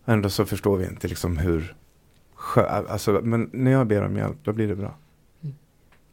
[0.04, 1.74] Ändå så förstår vi inte liksom hur
[2.88, 4.94] alltså, Men när jag ber om hjälp då blir det bra.
[5.42, 5.54] Mm.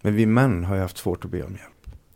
[0.01, 1.72] Men vi män har ju haft svårt att be om hjälp.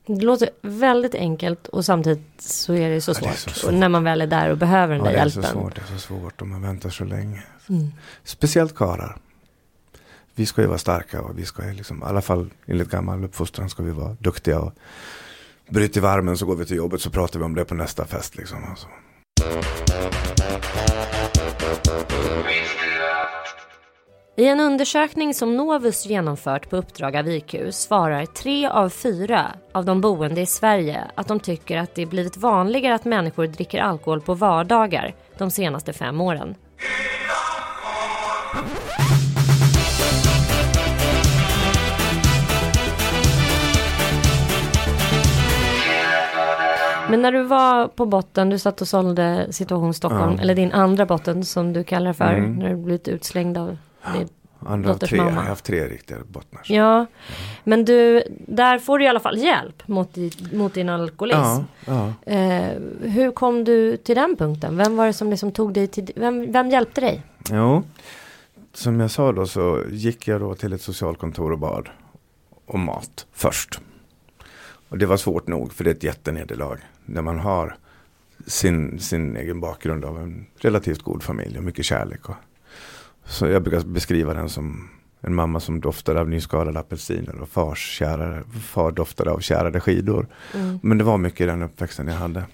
[0.08, 3.38] Det låter väldigt enkelt och samtidigt så är det så Ja, det svårt.
[3.54, 3.68] så svårt.
[3.68, 5.62] Och när man väl är där och behöver den Ja, där det är så hjälpen.
[5.62, 7.44] svårt, det är så svårt om man väntar så länge.
[7.70, 7.88] Mm.
[8.24, 9.18] Speciellt karlar.
[10.36, 13.24] Vi ska ju vara starka och vi ska ju liksom, i alla fall enligt gammal
[13.24, 14.60] uppfostran ska vi vara duktiga.
[14.60, 14.74] Och
[15.70, 18.06] bryter vi armen så går vi till jobbet så pratar vi om det på nästa
[18.06, 18.58] fest liksom.
[18.70, 18.88] Alltså.
[24.40, 29.86] I en undersökning som Novus genomfört på uppdrag av IQ svarar tre av fyra av
[29.86, 34.22] de boende i Sverige att de tycker att det blivit vanligare att människor dricker alkohol
[34.22, 36.56] på vardagar de senaste fem åren.
[47.10, 50.42] Men när du var på botten, du satt och sålde Situation Stockholm, Ja.
[50.42, 52.56] eller din andra botten som du kallar för, Mm.
[52.56, 53.78] när du blivit utslängd av
[54.60, 55.42] Andra av tre, jag mamma.
[55.42, 56.62] har haft tre riktiga bottnar.
[56.66, 57.06] Ja,
[57.64, 60.18] men du, där får du i alla fall hjälp mot,
[60.54, 61.40] mot din alkoholism.
[61.40, 62.32] ja, ja.
[62.34, 64.78] Eh, hur kom du till den punkten?
[64.78, 67.24] Vem var det som liksom tog dig till, vem, vem hjälpte dig?
[67.52, 67.84] Jo,
[68.74, 71.90] som jag sa då så gick jag då till ett socialkontor och bad
[72.66, 73.80] om mat först.
[74.90, 77.78] Och det var svårt nog för det är ett jättenederlag när man har
[78.48, 82.30] sin, sin egen bakgrund av en relativt god familj och mycket kärlek.
[82.30, 82.36] Och,
[83.28, 84.90] så jag brukar beskriva den som
[85.22, 90.28] en mamma som doftade av nyskalade apelsiner och fars kärare, far doftade av kärade skidor.
[90.54, 90.80] Mm.
[90.84, 92.46] Men det var mycket i den uppväxten jag hade.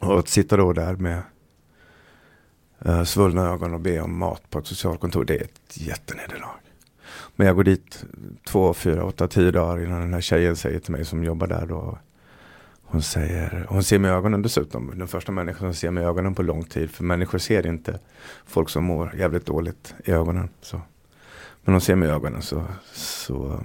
[0.00, 1.22] Och att sitta då där med
[2.86, 6.60] uh, svullna ögon och be om mat på ett socialkontor, det är ett jättenederlag.
[7.36, 8.04] Men jag går dit
[8.46, 11.66] två, fyra, åtta, tio dagar innan den här tjejen säger till mig som jobbar där
[11.66, 11.98] då.
[12.90, 14.98] Hon säger, hon ser mig i ögonen dessutom.
[14.98, 16.90] Den första människan som ser mig i ögonen på lång tid.
[16.90, 17.98] För människor ser inte
[18.46, 20.48] folk som mår jävligt dåligt i ögonen.
[20.60, 20.80] Så.
[21.64, 23.60] Men hon ser mig i ögonen så, så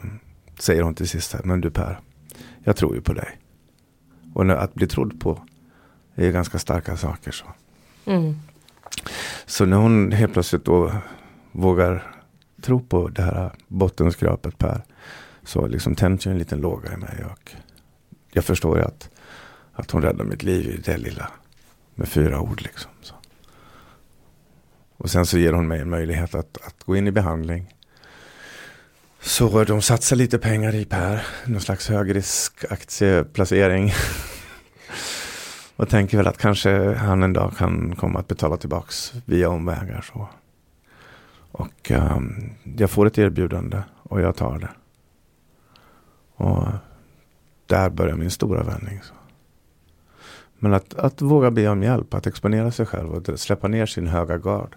[0.60, 2.00] säger hon till sist här, men du Per,
[2.64, 3.40] jag tror ju på dig.
[4.34, 5.46] Och att bli trodd på
[6.16, 7.32] är ganska starka saker.
[7.32, 7.46] Så.
[8.06, 8.36] Mm.
[9.46, 10.92] Så när hon helt plötsligt då
[11.52, 12.16] vågar
[12.62, 14.84] tro på det här bottenskrapet Per.
[15.44, 17.26] Så liksom tänds ju en liten låga i mig.
[17.32, 17.56] Och
[18.32, 19.10] jag förstår ju att,
[19.74, 21.32] att hon räddar mitt liv i det lilla.
[21.96, 22.92] Med fyra ord liksom.
[23.02, 23.16] Så.
[24.98, 27.74] Och sen så ger hon mig en möjlighet att, att gå in i behandling.
[29.22, 31.28] Så de satsar lite pengar i Per.
[31.46, 33.92] Någon slags högriskaktieplacering.
[35.76, 40.02] Och tänker väl att kanske han en dag kan komma att betala tillbaks via omvägar.
[40.02, 40.28] Så.
[41.52, 44.70] Och um, jag får ett erbjudande och jag tar det.
[46.36, 46.68] Och
[47.66, 49.00] där börjar min stora vändning.
[49.04, 49.14] Så.
[50.64, 54.08] Men att, att våga be om hjälp, att exponera sig själv och släppa ner sin
[54.08, 54.76] höga gard.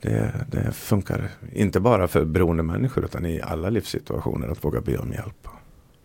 [0.00, 4.98] Det, det funkar inte bara för beroende människor utan i alla livssituationer att våga be
[4.98, 5.48] om hjälp.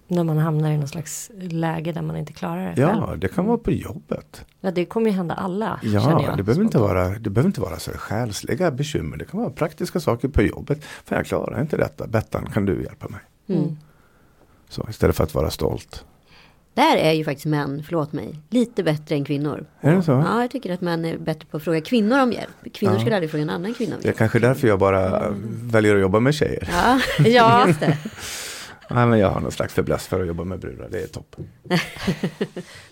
[0.08, 3.04] När man hamnar i någon slags läge där man inte klarar det själv.
[3.10, 4.46] Ja, det kan vara på jobbet.
[4.62, 5.80] Ja, det kommer ju hända alla.
[5.84, 9.18] Ja, jag, det behöver, inte vara, det behöver inte vara så själsliga bekymmer.
[9.18, 10.84] Det kan vara praktiska saker på jobbet.
[10.84, 12.08] För jag klarar inte detta.
[12.08, 13.22] Bettan, kan du hjälpa mig?
[13.48, 13.78] Mm.
[14.70, 16.06] Så, istället för att vara stolt.
[16.74, 19.66] Där är ju faktiskt män, förlåt mig, lite bättre än kvinnor.
[19.82, 20.12] Är det så?
[20.12, 22.74] Ja, jag tycker att män är bättre på att fråga kvinnor om hjälp.
[22.74, 23.00] Kvinnor Ja.
[23.00, 24.18] skulle aldrig fråga en annan kvinna om Det är hjälp.
[24.18, 25.32] kanske därför jag bara äh,
[25.64, 26.70] väljer att jobba med tjejer.
[26.72, 27.68] Ja, Ja.
[27.68, 27.98] just det.
[28.92, 30.90] Nej, men jag har någon slags fäbless för att jobba med brudar.
[30.92, 31.48] Det är toppen.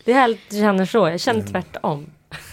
[0.05, 0.97] Det är härligt du känner så.
[1.09, 2.05] Jag känner tvärtom.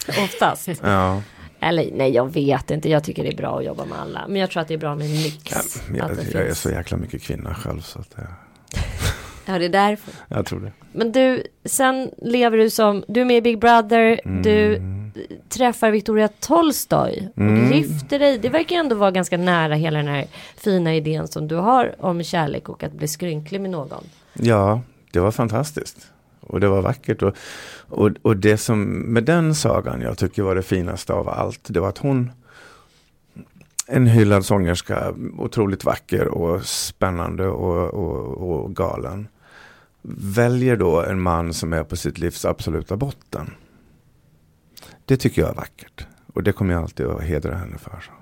[0.09, 0.69] Oftast.
[0.83, 1.23] Ja,
[1.61, 2.91] Eller nej, jag vet inte.
[2.91, 4.25] Jag tycker det är bra att jobba med alla.
[4.29, 5.53] Men jag tror att det är bra med en mix.
[5.53, 5.61] ja
[5.99, 7.81] jag, jag är så jäkla mycket kvinna själv.
[7.81, 8.27] Så att, jag,
[9.47, 10.15] Ja, det är därför.
[10.29, 10.73] jag tror det.
[10.93, 14.81] Men du, sen lever du som, du är med i Big Brother, du
[15.49, 17.73] träffar Victoria Tolstoy och Mm.
[17.73, 18.39] gifter dig.
[18.39, 20.25] Det verkar ändå vara ganska nära hela den här
[20.57, 24.05] fina idén som du har om kärlek och att bli skrynklig med någon.
[24.35, 24.81] Ja,
[25.13, 26.07] det var fantastiskt.
[26.41, 27.23] Och det var vackert.
[27.23, 27.37] Och,
[27.89, 31.61] och, och det som med den sagan jag tycker var det finaste av allt.
[31.69, 32.31] Det var att hon,
[33.87, 39.29] en hyllad sångerska, otroligt vacker och spännande och, och, och galen.
[40.03, 43.51] Väljer då en man som är på sitt livs absoluta botten.
[45.05, 46.07] Det tycker jag är vackert.
[46.33, 48.01] Och det kommer jag alltid att hedra henne för.
[48.01, 48.13] Så.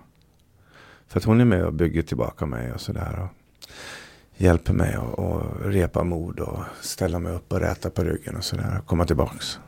[1.07, 3.18] För att hon är med och bygger tillbaka mig och sådär.
[3.22, 3.29] Och
[4.37, 8.44] hjälper mig att och repa mod och ställa mig upp och räta på ryggen och
[8.44, 8.79] sådär.
[8.79, 9.59] och Komma tillbaks.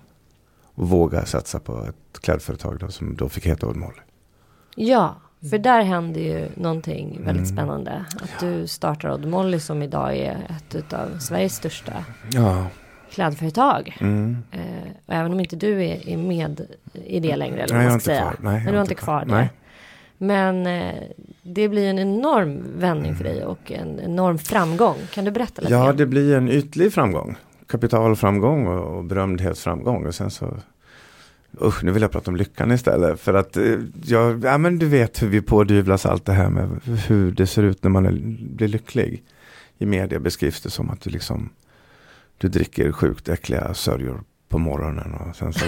[0.63, 4.01] Och våga satsa på ett klädföretag då, som då fick heta Old Molly.
[4.77, 7.57] Ja, för där händer ju någonting väldigt Mm.
[7.57, 8.05] spännande.
[8.23, 10.37] Att du startar Odd Molly som idag är
[10.77, 11.93] ett av Sveriges största
[12.33, 12.67] Ja.
[13.11, 13.97] klädföretag.
[14.01, 14.37] Mm.
[14.53, 14.61] Eh,
[15.07, 16.61] och även om inte du är, är med
[17.05, 18.21] i det längre, eller Nej, jag ska inte säga.
[18.21, 18.37] kvar.
[18.53, 19.33] Nej, Men du har inte kvar det.
[19.35, 19.51] Nej.
[20.19, 20.95] Men eh,
[21.43, 24.97] det blir en enorm vändning för dig och en enorm framgång.
[25.15, 25.75] Kan du berätta lite?
[25.75, 27.37] Ja, det blir en ytlig framgång.
[27.67, 30.07] Kapitalframgång och, och berömdhetsframgång.
[30.07, 30.57] Och sen så
[31.63, 33.21] Usch, nu vill jag prata om lyckan istället.
[33.21, 36.81] För att eh, jag, ja men du vet hur vi pådyvlas allt det här med
[37.07, 38.13] hur det ser ut när man är,
[38.55, 39.23] blir lycklig.
[39.79, 41.51] I media beskrivs det som att du liksom
[42.39, 45.65] Du dricker sjukt äckliga sörjor på morgonen och sen så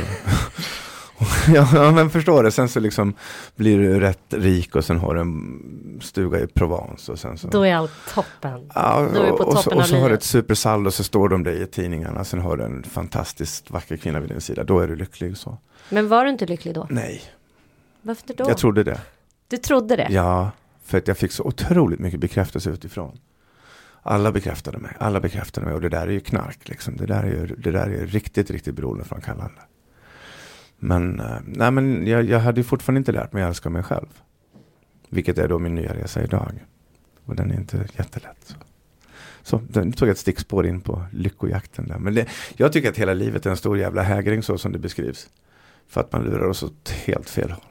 [1.55, 2.51] ja, ja men förstår det.
[2.51, 3.14] Sen så liksom
[3.57, 7.49] blir du rätt rik och sen har du en stuga i Provence och sen så
[7.49, 8.70] Då är allt toppen.
[8.75, 11.42] Ja, vi på och, så, toppen och så har du ett supersaldo så står de
[11.42, 12.25] dig i tidningarna.
[12.25, 14.64] Sen har du en fantastiskt vacker kvinna vid din sida.
[14.64, 15.37] Då är du lycklig.
[15.37, 15.59] så.
[15.88, 16.87] Men var du inte lycklig då?
[16.90, 17.22] Nej,
[18.03, 18.44] Varför då?
[18.49, 19.01] jag trodde det.
[19.49, 20.09] Du trodde det?
[20.11, 20.51] Ja,
[20.83, 23.18] för att jag fick så otroligt mycket bekräftelse utifrån.
[24.03, 26.68] Alla bekräftade mig, alla bekräftade mig och det där är ju knark.
[26.68, 26.96] Liksom.
[26.96, 29.61] Det, där är ju, det där är riktigt, riktigt beroendeframkallande.
[30.79, 33.83] Men, eh, nej, men jag, jag hade ju fortfarande inte lärt mig att älska mig
[33.83, 34.07] själv.
[35.09, 36.64] Vilket är då min nya resa idag.
[37.25, 38.44] Och den är inte jättelätt.
[38.44, 38.55] Så,
[39.42, 41.99] så den tog jag ett stickspår in på lyckojakten där.
[41.99, 44.79] Men det, jag tycker att hela livet är en stor jävla hägring så som det
[44.79, 45.29] beskrivs.
[45.88, 47.62] För att man lurar oss åt helt fel håll.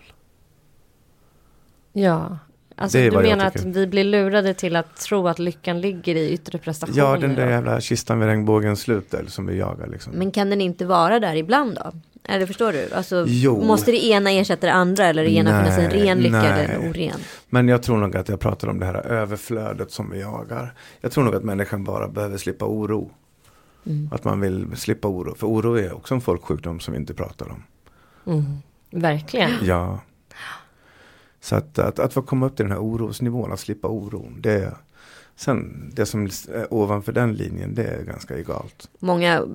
[1.94, 2.38] Ja.
[2.78, 6.58] Alltså du menar att vi blir lurade till att tro att lyckan ligger i yttre
[6.58, 6.98] prestationer?
[6.98, 10.14] Ja, den där jävla kistan vid regnbågens slut där, som vi jagar liksom.
[10.14, 11.92] Men kan den inte vara där ibland då?
[12.24, 12.94] Eller förstår du?
[12.94, 13.64] Alltså, Jo.
[13.64, 16.68] måste det ena ersätta det andra eller det ena Nej, finnas en ren lycka eller
[16.68, 16.86] nej.
[16.86, 17.20] en oren?
[17.50, 20.74] Men jag tror nog att jag pratar om det här överflödet som vi jagar.
[21.02, 23.12] Jag tror nog att människan bara behöver slippa oro.
[23.86, 24.10] Mm.
[24.12, 25.36] Att man vill slippa oro.
[25.36, 27.64] För oro är också en folksjukdom som vi inte pratar om.
[28.26, 28.58] Mm.
[28.92, 29.52] Verkligen.
[29.62, 30.00] Ja.
[31.40, 34.38] Så att, att, att få komma upp till den här orosnivån, att slippa oron.
[34.42, 34.78] Det är,
[35.36, 38.90] sen det som är ovanför den linjen, det är ganska egalt.
[39.00, 39.46] Många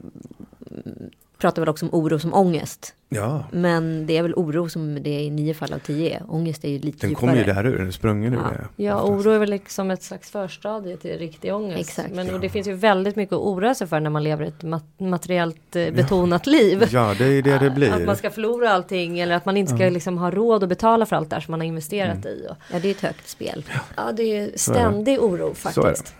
[1.40, 2.94] pratar väl också om oro som ångest.
[3.08, 6.22] Ja, Men det är väl oro som det i nio fall av tio är.
[6.28, 8.50] Ångest är ju lite den kommer ju där ur, den är sprungen ur Ja.
[8.76, 8.84] det.
[8.84, 11.80] Ja, oro är väl liksom ett slags förstadie till riktig ångest.
[11.80, 12.14] Exakt.
[12.14, 14.62] Men och det finns ju väldigt mycket att oroa sig för när man lever ett
[14.62, 16.84] mat- materiellt eh, betonat liv.
[16.90, 17.92] Ja, det är det det blir.
[17.92, 21.06] Att man ska förlora allting eller att man inte ska liksom ha råd att betala
[21.06, 22.46] för allt där som man har investerat i.
[22.50, 23.64] Och, Ja, det är ett högt spel.
[23.96, 25.88] ja, det är är ständig oro Så är det.
[25.88, 26.14] faktiskt.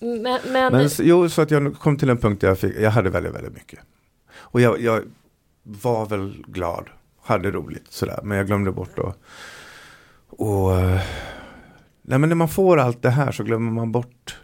[0.00, 2.90] Men, men, Men jo, så att jag kom till en punkt där jag fick, jag
[2.90, 3.78] hade väldigt, väldigt mycket.
[4.48, 5.02] Och jag, jag
[5.62, 6.90] var väl glad,
[7.22, 9.18] hade roligt sådär, men jag glömde bort att
[10.28, 11.00] och, eh,
[12.02, 14.36] nej men när man får allt det här så glömmer man bort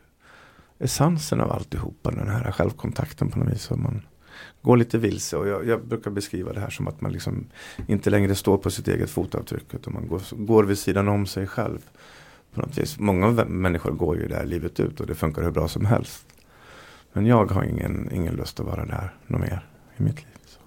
[0.78, 3.62] essensen av alltihopa, den här självkontakten på något vis.
[3.62, 4.02] Så man
[4.62, 7.46] går lite vilse och jag, jag brukar beskriva det här som att man liksom
[7.86, 11.46] inte längre står på sitt eget fotavtryck utan man går, går vid sidan om sig
[11.46, 11.78] själv.
[12.54, 12.98] På något vis.
[12.98, 16.26] Många människor går ju där livet ut och det funkar hur bra som helst.
[17.12, 19.66] Men jag har ingen, ingen lust att vara där något mer
[20.02, 20.26] i mitt liv.
[20.46, 20.58] Så.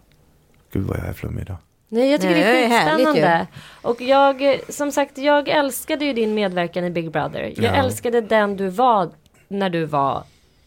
[0.71, 1.57] Gud vad jag är flummig idag.
[1.89, 3.47] Nej, jag tycker Nej, det det är härligt skitspännande.
[3.81, 7.53] Och jag, som sagt, jag älskade ju din medverkan i Big Brother.
[7.55, 7.69] Jag Ja.
[7.71, 9.09] älskade den du var
[9.47, 10.23] när du var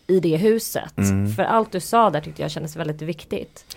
[0.07, 0.99] i det huset.
[0.99, 1.29] Mm.
[1.33, 3.77] För allt du sa där tyckte jag kändes väldigt viktigt.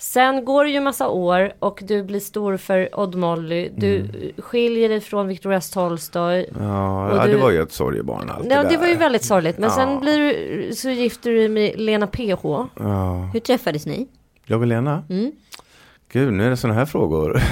[0.00, 3.70] Sen går det ju massa år och du blir stor för Odd Molly.
[3.76, 4.32] Du Mm.
[4.38, 6.46] skiljer dig från Victoria Tolstoy.
[6.60, 9.00] Ja, ja du- det var ju ett sorgebarn allt Ja, det det var ju där.
[9.00, 9.58] väldigt sorgligt.
[9.58, 9.74] Men Ja.
[9.76, 12.42] sen blir du, så gifter du dig med Lena PH.
[12.76, 14.08] Ja, Hur träffades ni?
[14.48, 15.04] Jag och Lena?
[15.08, 15.32] Mm.
[16.12, 17.42] Gud, nu är det sådana här frågor.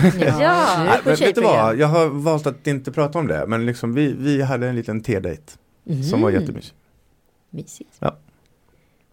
[0.41, 0.97] Ja.
[1.03, 3.45] på men vet du vad, jag har valt att inte prata om det.
[3.47, 5.53] Men liksom vi, vi hade en liten te-date
[6.11, 6.41] som var Mhm.
[6.41, 6.75] jättemysig.
[7.51, 8.01] Mysigt.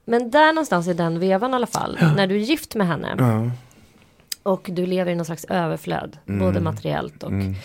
[0.05, 1.97] Men där någonstans i den vevan i alla fall.
[2.15, 3.15] När du är gift med henne.
[3.17, 3.51] Ja.
[4.43, 6.17] Och du lever i någon slags överflöd.
[6.27, 6.39] Mm.
[6.39, 7.55] Både materiellt och Mm.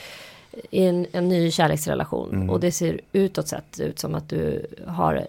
[0.71, 2.31] i en, en ny kärleksrelation.
[2.35, 2.51] Mm.
[2.51, 5.25] Och det ser utåt sett ut som att du har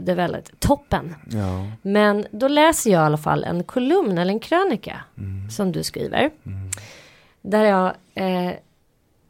[0.00, 1.14] det väldigt toppen.
[1.30, 1.66] Ja.
[1.82, 5.50] Men då läser jag i alla fall en kolumn eller en krönika Mm.
[5.50, 6.18] som du skriver.
[6.46, 6.68] Mm.
[7.42, 8.52] Där jag eh,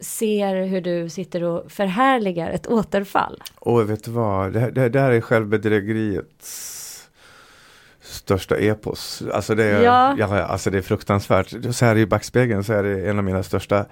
[0.00, 3.42] ser hur du sitter och förhärligar ett återfall.
[3.58, 6.79] Och vet du vad, det, det, det här är självbedrägeriets
[8.10, 9.22] största epos.
[9.34, 10.14] Alltså det är, Ja.
[10.18, 10.42] ja.
[10.42, 11.54] alltså det är fruktansvärt.
[11.74, 13.84] Så här i backspegeln så är det en av mina största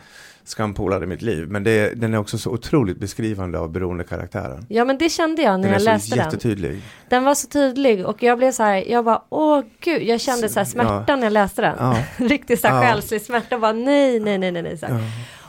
[0.45, 1.47] skampolare i mitt liv.
[1.49, 4.67] Men det, är- den är också så otroligt beskrivande av beroendekaraktären.
[4.69, 6.25] Ja men det kände jag när Den är jag så läste den.
[6.25, 6.81] jättetydlig.
[7.09, 10.49] Den var så tydlig och jag blev så här, jag bara åh gud, jag kände
[10.49, 11.77] så här smärta när jag läste den.
[11.79, 11.97] Ja.
[12.27, 12.89] Riktigt så här Ja.
[12.91, 14.79] själslig smärta, bara nej, nej, nej, nej, nej.
[14.79, 14.87] Så.
[14.89, 14.99] Ja.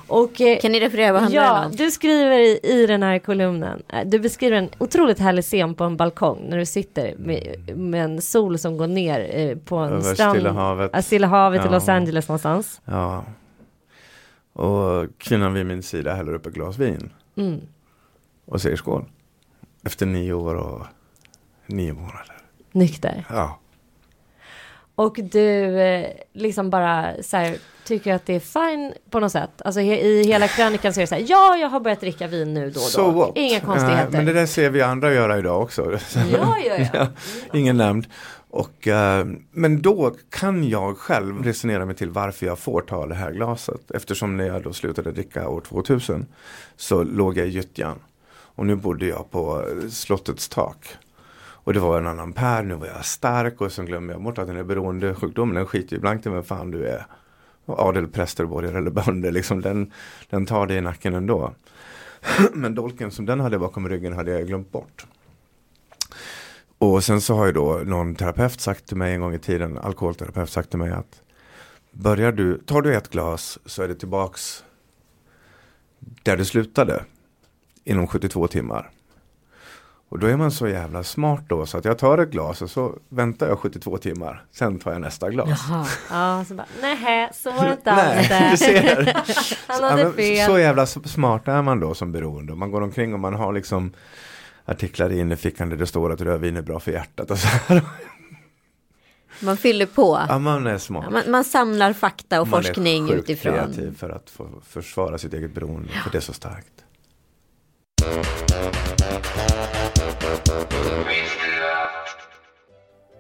[0.10, 1.72] Och eh, Kan ni referera vad handlar Ja, om?
[1.72, 5.84] du skriver i, i den här kolumnen, eh, du beskriver en otroligt härlig scen på
[5.84, 9.92] en balkong när du sitter med, med en sol som går ner eh, på en
[9.94, 10.36] Över strand.
[10.36, 10.92] Stilla havet.
[10.94, 11.72] Ja, Stilla havet i Ja.
[11.72, 12.82] Los Angeles någonstans.
[12.86, 13.24] Ja.
[14.54, 17.60] Och kvinnan vid min sida häller upp ett glas vin Mm.
[18.46, 19.06] och säger skål.
[19.86, 20.86] Efter nio år och
[21.66, 22.38] nio månader.
[22.72, 23.26] Nykter.
[23.30, 23.60] Ja.
[25.00, 29.62] Och du eh, liksom bara så här, tycker att det är fine på något sätt.
[29.66, 32.28] Alltså he, i hela krönikan så är det så här, ja jag har börjat dricka
[32.28, 33.12] vin nu då och So då.
[33.12, 33.32] what?
[33.36, 34.06] Inga konstigheter.
[34.06, 36.00] Eh, men det där ser vi andra göra idag också.
[36.32, 36.88] Ja, ja, ja.
[36.94, 37.08] Ja,
[37.54, 38.08] Ingen nämnd.
[38.50, 43.16] Och, eh, men då kan jag själv resonera mig till varför jag får ta det
[43.16, 43.92] här glaset.
[43.92, 46.26] Eftersom när jag då slutade dricka år 2000
[46.78, 48.00] så låg jag i gyttjan.
[48.32, 50.98] Och nu bodde jag på eh, slottets tak.
[51.70, 54.38] Och det var en annan Per, nu var jag stark och så glömmer jag bort
[54.38, 57.06] att den är beroendesjukdomen, den skiter ju blankt i vem fan du är.
[57.66, 59.92] Adel, präster, borgare eller bönder, liksom, den,
[60.30, 61.54] den tar dig i nacken ändå.
[62.54, 65.06] Men dolken som den hade bakom ryggen hade jag glömt bort.
[66.78, 69.78] Och sen så har ju då någon terapeut sagt till mig en gång i tiden,
[69.78, 71.22] alkoholterapeut sagt till mig att
[71.92, 74.64] börjar du, tar du ett glas så är det tillbaks
[76.24, 77.04] där du slutade
[77.84, 78.92] inom 72 timmar.
[80.10, 82.70] Och då är man så jävla smart då så att jag tar ett glas och
[82.70, 84.44] så väntar jag 72 timmar.
[84.52, 85.66] Sen tar jag nästa glas.
[85.70, 85.86] Jaha.
[86.10, 89.14] Ja, så bara, nej, så var det inte alls Nej, du ser.
[89.68, 90.48] Han Ja, hade men fel.
[90.48, 92.56] Så jävla smart är man då som beroende.
[92.56, 93.94] Man går omkring och man har liksom
[94.66, 97.32] artiklar i innerfickan där det står att rödvin är bra för hjärtat.
[97.32, 97.82] Och så här.
[99.42, 100.20] Man fyller på.
[100.30, 101.04] Ja, man är smart.
[101.08, 103.54] Ja, Man, man samlar fakta och man forskning är utifrån.
[103.54, 105.90] kreativ för att få försvara sitt eget beroende.
[106.04, 106.72] För det är så starkt.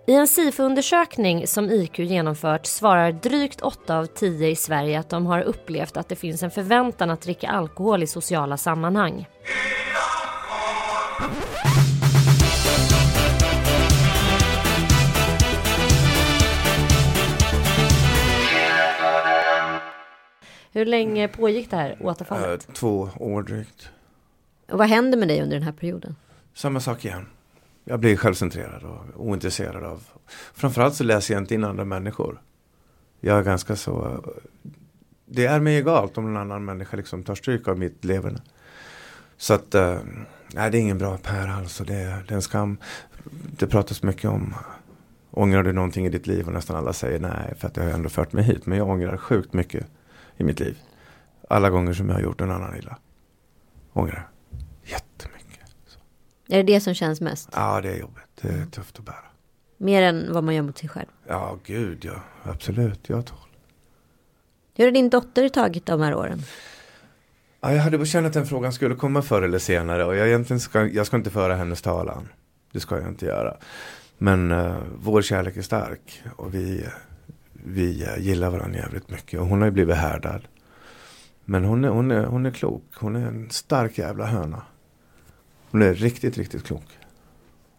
[0.05, 5.25] I en SIFO-undersökning som IQ genomfört svarar drygt 8 av 10 i Sverige att de
[5.25, 9.25] har upplevt att det finns en förväntan att dricka alkohol i sociala sammanhang.
[20.71, 22.67] Hur länge pågick det här Eh, återfallet?
[22.73, 23.89] två år drygt.
[24.71, 26.15] Och vad händer med dig under den här perioden?
[26.59, 27.25] Samma sak igen.
[27.83, 30.03] Jag blir självcentrerad och ointresserad av.
[30.53, 32.41] Framförallt så läser jag inte in andra människor.
[33.19, 34.23] Jag är ganska så.
[35.25, 38.41] Det är mig egalt om någon annan människa liksom tar stryk av mitt leverne.
[39.37, 39.75] Så att.
[39.75, 39.99] Eh,
[40.53, 41.79] nej, det är ingen bra Per alls.
[41.79, 42.77] och Det, det är en skam.
[43.57, 44.55] Det pratas mycket om.
[45.31, 46.47] Ångrar du någonting i ditt liv?
[46.47, 47.53] Och nästan alla säger nej.
[47.57, 48.65] För att jag har ändå fört mig hit.
[48.65, 49.87] Men jag ångrar sjukt mycket
[50.37, 50.77] i mitt liv.
[51.49, 52.97] Alla gånger som jag har gjort en annan illa.
[53.93, 54.29] Ångrar.
[56.49, 57.49] Är det det som känns mest?
[57.53, 58.23] Ja, det är jobbigt.
[58.41, 59.15] Det är tufft att bära.
[59.77, 61.07] Mer än vad man gör mot sig själv.
[61.27, 62.23] Ja, gud ja.
[62.43, 63.37] Absolut, jag tål.
[64.75, 66.41] Hur har din dotter tagit de här åren?
[67.61, 70.05] Ja, jag hade bara känt att den frågan skulle komma förr eller senare.
[70.05, 72.27] Och jag, egentligen ska, jag ska inte föra hennes talan.
[72.71, 73.57] Det ska jag inte göra.
[74.17, 76.21] Men eh, vår kärlek är stark.
[76.35, 76.85] Och vi,
[77.53, 79.39] vi eh, gillar varandra jävligt mycket.
[79.39, 80.41] Och hon har ju blivit härdad.
[81.45, 82.83] Men hon är, hon, är, hon är klok.
[82.95, 84.63] Hon är en stark jävla höna.
[85.71, 86.85] Hon är riktigt, riktigt klok.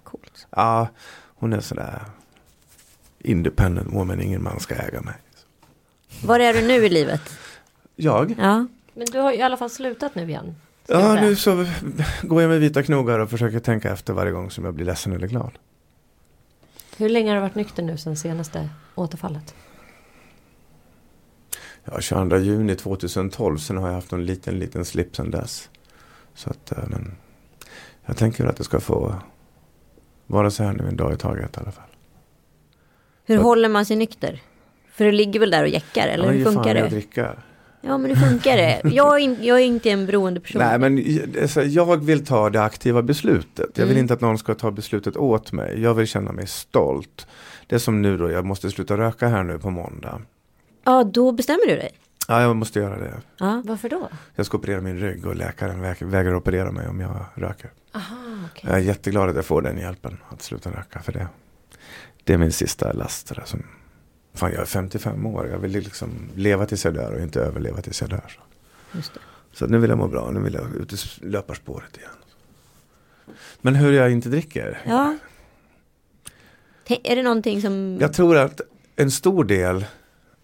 [0.05, 0.47] Coolt.
[0.51, 0.89] Ja,
[1.35, 2.03] hon är sådär
[3.19, 4.21] independent woman.
[4.21, 5.15] Ingen man ska äga mig.
[6.25, 7.23] Var är du nu i livet?
[7.97, 8.35] Jag?
[8.39, 8.67] Ja.
[8.95, 10.55] Men du har ju i alla fall slutat nu igen.
[10.87, 11.67] Ja, nu så
[12.23, 15.13] går jag med vita knogar och försöker tänka efter varje gång som jag blir ledsen
[15.13, 15.51] eller glad.
[16.97, 19.55] Hur länge har du varit nykter nu sen senaste återfallet?
[21.85, 25.69] Ja, 22 juni 2012, sen har jag haft en liten, liten slip sen dess.
[26.35, 27.17] Så att, eh, men
[28.07, 29.15] jag tänker att det ska få
[30.27, 31.85] vara så här nu en dag i taget i alla fall.
[33.27, 34.43] Hur Så- håller man sig nykter?
[34.93, 36.89] För du ligger väl där och jäckar eller Ja, hur fan funkar att det?
[36.97, 37.37] dricka.
[37.83, 38.81] Ja men hur funkar det?
[38.95, 40.63] Jag är, in, jag är inte en beroende person.
[40.63, 41.05] Nej men
[41.43, 43.71] alltså, jag vill ta det aktiva beslutet.
[43.79, 44.03] Jag vill Mm.
[44.05, 45.81] inte att någon ska ta beslutet åt mig.
[45.83, 47.27] Jag vill känna mig stolt.
[47.67, 50.23] Det är som nu då, jag måste sluta röka här nu på måndag.
[50.85, 51.91] Ja då bestämmer du dig.
[52.29, 53.15] Ja, jag måste göra det.
[53.39, 53.63] Ja.
[53.67, 54.09] Varför då?
[54.35, 57.71] Jag ska operera min rygg och läkaren väg- vägrar operera mig om jag röker.
[57.93, 58.17] Aha,
[58.51, 58.71] okej.
[58.71, 61.29] Jag är jätteglad att jag får den hjälpen att sluta röka för det.
[62.25, 63.29] Det är min sista last.
[63.29, 63.63] där Som,
[64.35, 65.49] fan, jag är 55 år.
[65.49, 68.39] Jag vill liksom leva tills jag dör och inte överleva tills jag dör.
[69.53, 70.31] Så, nu vill jag må bra.
[70.31, 72.11] Nu vill jag ut i löparspåret igen.
[73.61, 74.83] Men hur jag inte dricker?
[74.87, 75.17] Ja.
[77.03, 77.99] Är det någonting som...
[78.01, 78.61] Jag tror att
[78.97, 79.85] en stor del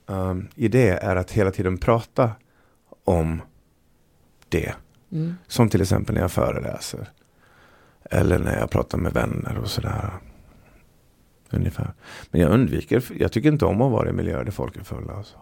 [0.06, 2.30] um, i det är att hela tiden prata
[3.04, 3.42] om
[4.48, 4.74] det.
[5.12, 5.36] Mm.
[5.48, 7.08] Som till exempel när jag föreläser.
[8.10, 10.10] Eller när jag pratar med vänner och sådär.
[11.50, 11.92] Ungefär.
[12.30, 15.12] Men jag undviker, jag tycker inte om att vara i miljöer där folk är fulla.
[15.12, 15.36] Alltså.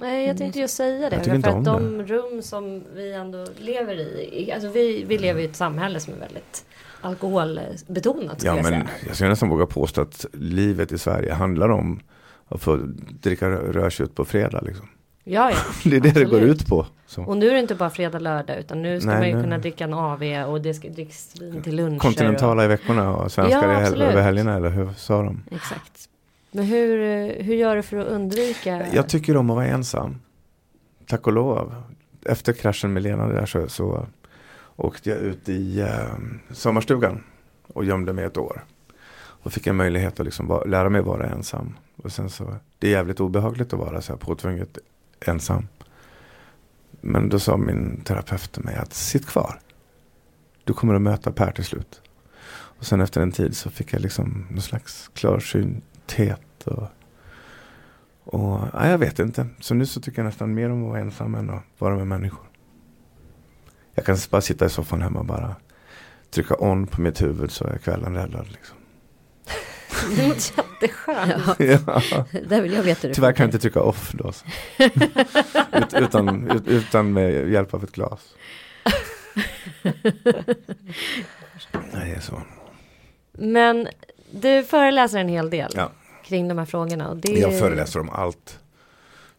[0.00, 1.16] Nej, jag tänkte ju säga det.
[1.26, 4.52] Jag för att de rum som vi ändå lever i.
[4.52, 6.64] Alltså vi, vi lever i ett samhälle som är väldigt
[7.00, 8.42] alkoholbetonat.
[8.42, 12.00] Ja jag men jag skulle nästan våga påstå att livet i Sverige handlar om
[12.48, 12.76] att få
[13.22, 14.60] dricka rö- rödtjut på fredag.
[14.60, 14.88] Liksom.
[15.30, 15.56] Ja, ja.
[15.90, 16.60] Det är det det går Absolut.
[16.62, 16.86] ut på.
[17.06, 17.22] Så.
[17.22, 18.58] Och nu är det inte bara fredag, lördag.
[18.58, 19.42] Utan nu ska Nej, man ju nej.
[19.42, 21.98] kunna dricka en AV och det ska drickas vin till luncher.
[21.98, 24.08] Kontinentala i veckorna och svenskar Ja, hel- absolut.
[24.08, 25.42] över helgerna eller hur sa de?
[25.50, 26.08] Exakt.
[26.50, 26.98] Och, men hur,
[27.42, 28.86] hur gör du för att undvika?
[28.92, 30.20] Jag tycker om att vara ensam.
[31.06, 31.74] Tack och lov.
[32.24, 34.06] Efter kraschen med Lena där så, så
[34.76, 35.88] åkte jag ut i eh,
[36.50, 37.22] sommarstugan
[37.74, 38.64] och gömde mig ett år.
[39.42, 41.76] Och fick en möjlighet att liksom vara, lära mig vara ensam.
[42.02, 44.78] Och sen så, det är jävligt obehagligt att vara så här påtvunget
[45.26, 45.68] ensam.
[47.00, 49.60] Men då sa min terapeut till mig att sitt kvar.
[50.64, 52.00] Du kommer att möta Per till slut.
[52.52, 56.66] Och sen efter en tid så fick jag liksom någon slags klarsynthet.
[56.66, 56.86] Och,
[58.24, 59.46] och ja, jag vet inte.
[59.60, 62.06] Så nu så tycker jag nästan mer om att vara ensam än att vara med
[62.06, 62.46] människor.
[63.94, 65.56] Jag kan bara sitta i soffan hemma och bara
[66.30, 68.48] trycka on på mitt huvud så är kvällen räddad.
[68.48, 68.76] Liksom.
[70.10, 71.58] Jätteskönt.
[71.58, 72.24] Ja, ja.
[72.48, 74.32] där vill jag veta hur Tyvärr kan jag inte trycka off då.
[74.32, 74.44] Så.
[75.78, 78.34] Ut, utan, ut, utan med hjälp av ett glas.
[81.92, 82.42] Nej, det är så.
[83.32, 83.88] Men
[84.30, 85.90] du föreläser en hel del Ja.
[86.24, 87.08] kring de här frågorna.
[87.08, 87.32] Och det...
[87.32, 88.58] Jag föreläser om allt.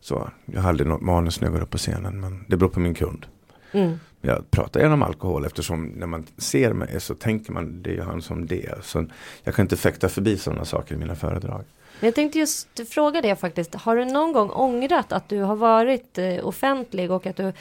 [0.02, 2.70] Så, jag har aldrig något manus när jag går upp på scenen men det beror
[2.70, 3.26] på min kund.
[3.72, 4.00] Mm.
[4.22, 8.02] Jag pratar gärna om alkohol eftersom när man ser mig så tänker man det är
[8.02, 8.84] han som det.
[8.84, 9.06] Så
[9.44, 11.64] jag kan inte fäkta förbi sådana saker i mina föredrag.
[12.00, 13.76] Jag tänkte just fråga det faktiskt.
[13.76, 17.54] Har du någon gång ångrat att du har varit eh, offentlig och att du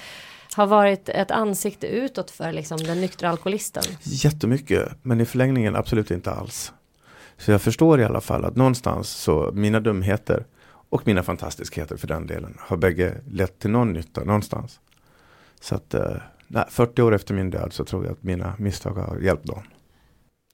[0.55, 3.83] har varit ett ansikte utåt för liksom, den nyktra alkoholisten?
[4.03, 6.73] Jättemycket men i förlängningen absolut inte alls.
[7.39, 10.45] Så jag förstår i alla fall att någonstans så mina dumheter
[10.89, 14.81] och mina fantastiskheter för den delen har bägge lett till någon nytta någonstans.
[15.61, 18.95] Så att eh, nej, 40 år efter min död så tror jag att mina misstag
[18.95, 19.63] har hjälpt dem.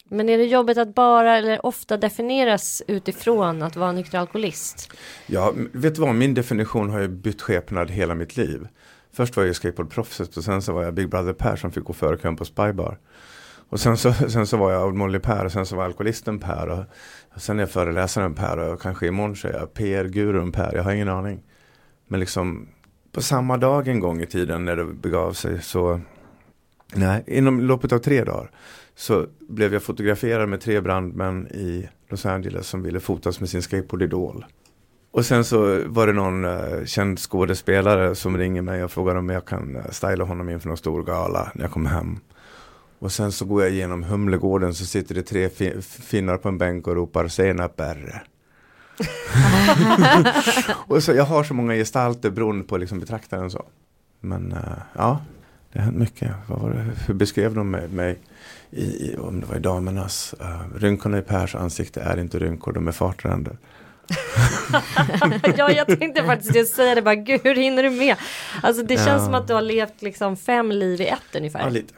[0.08, 4.92] Men är det jobbigt att bara eller ofta definieras utifrån att vara nykter alkoholist?
[5.26, 8.68] Ja, vet du vad, min definition har ju bytt skepnad hela mitt liv.
[9.12, 11.92] Först var jag skateboardproffset och sen så var jag Big Brother Per som fick gå
[11.92, 12.98] före kön på Spybar.
[13.68, 15.90] Och sen så, sen så var jag Old Molly Per och sen så var jag
[15.90, 16.68] alkoholisten Per.
[16.68, 16.84] Och,
[17.34, 20.82] och sen är jag föreläsaren Per och kanske imorgon så är jag PR-gurun Per, jag
[20.82, 21.42] har ingen aning.
[22.08, 22.68] Men liksom
[23.16, 26.00] på samma dag en gång i tiden när det begav sig så
[26.94, 28.50] Nej, inom loppet av tre dagar
[28.94, 33.62] så blev jag fotograferad med tre brandmän i Los Angeles som ville fotas med sin
[33.62, 34.44] skateboard-idol.
[35.10, 39.28] Och sen så var det någon uh, känd skådespelare som ringer mig och frågar om
[39.28, 42.18] jag kan uh, styla honom inför någon stor gala när jag kommer hem.
[42.98, 46.58] Och sen så går jag igenom Humlegården så sitter det tre fi- finnar på en
[46.58, 48.22] bänk och ropar senap Berre.
[50.86, 53.64] och så jag har så många gestalter beroende på liksom betraktaren så.
[54.20, 54.58] Men uh,
[54.94, 55.20] ja,
[55.72, 56.30] det har hänt mycket.
[56.48, 56.84] Vad var det?
[57.06, 58.18] Hur beskrev de mig, mig
[58.70, 60.34] i, i, om det var i damernas?
[60.40, 63.56] Uh, rynkorna i Pers ansikte är inte rynkor, de är fartränder.
[65.56, 68.16] ja, jag tänkte faktiskt just säga det bara, gud hur hinner du med?
[68.62, 69.24] Alltså det känns Ja.
[69.24, 71.60] som att du har levt liksom fem liv i ett ungefär.
[71.60, 71.94] Ja, lite.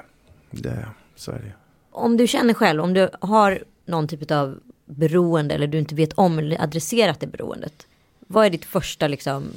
[0.51, 0.87] Det,
[1.17, 1.53] så är det.
[1.91, 6.13] Om du känner själv, om du har någon typ av beroende eller du inte vet
[6.13, 7.87] om eller adresserat det beroendet.
[8.27, 9.53] Vad är ditt första liksom,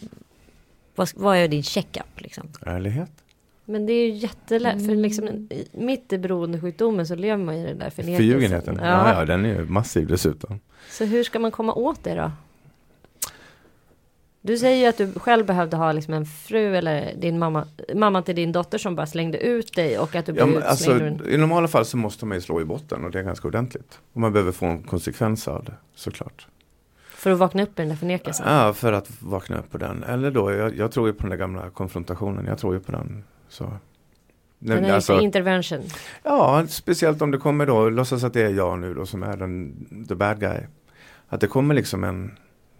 [0.96, 2.48] vad, vad är din checkup liksom?
[2.62, 3.12] Ärlighet.
[3.66, 7.68] Men det är ju jättelätt, för liksom mitt i beroendesjukdomen så lever man ju i
[7.68, 8.16] den där förnekelsen.
[8.16, 9.14] Förljugenheten, ja.
[9.14, 10.60] ja den är ju massiv dessutom.
[10.90, 12.32] Så hur ska man komma åt det då?
[14.42, 18.22] Du säger ju att du själv behövde ha liksom en fru eller din mamma, mamma
[18.22, 21.38] till din dotter som bara slängde ut dig och att du Ja, blev alltså, I
[21.38, 24.00] normala fall så måste man ju slå i botten och det är ganska ordentligt.
[24.14, 26.48] Och man behöver få en konsekvens av det såklart.
[27.22, 28.46] För att vakna upp i den där förnekelsen.
[28.50, 30.04] Ja, för att vakna upp på den.
[30.04, 32.46] Eller då, jag, jag tror ju på den där gamla konfrontationen.
[32.46, 33.24] Jag tror ju på den.
[33.50, 33.74] Så.
[34.60, 35.82] Den är alltså, intervention.
[36.24, 39.38] ja, speciellt om det kommer då, låtsas att det är jag nu då som är
[39.38, 40.60] den, the bad guy.
[41.28, 42.32] Att det kommer liksom en,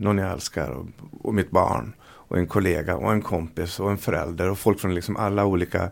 [0.02, 0.86] någon jag älskar och,
[1.22, 4.96] och mitt barn och en kollega och en kompis och en förälder och folk från
[4.96, 5.90] liksom alla olika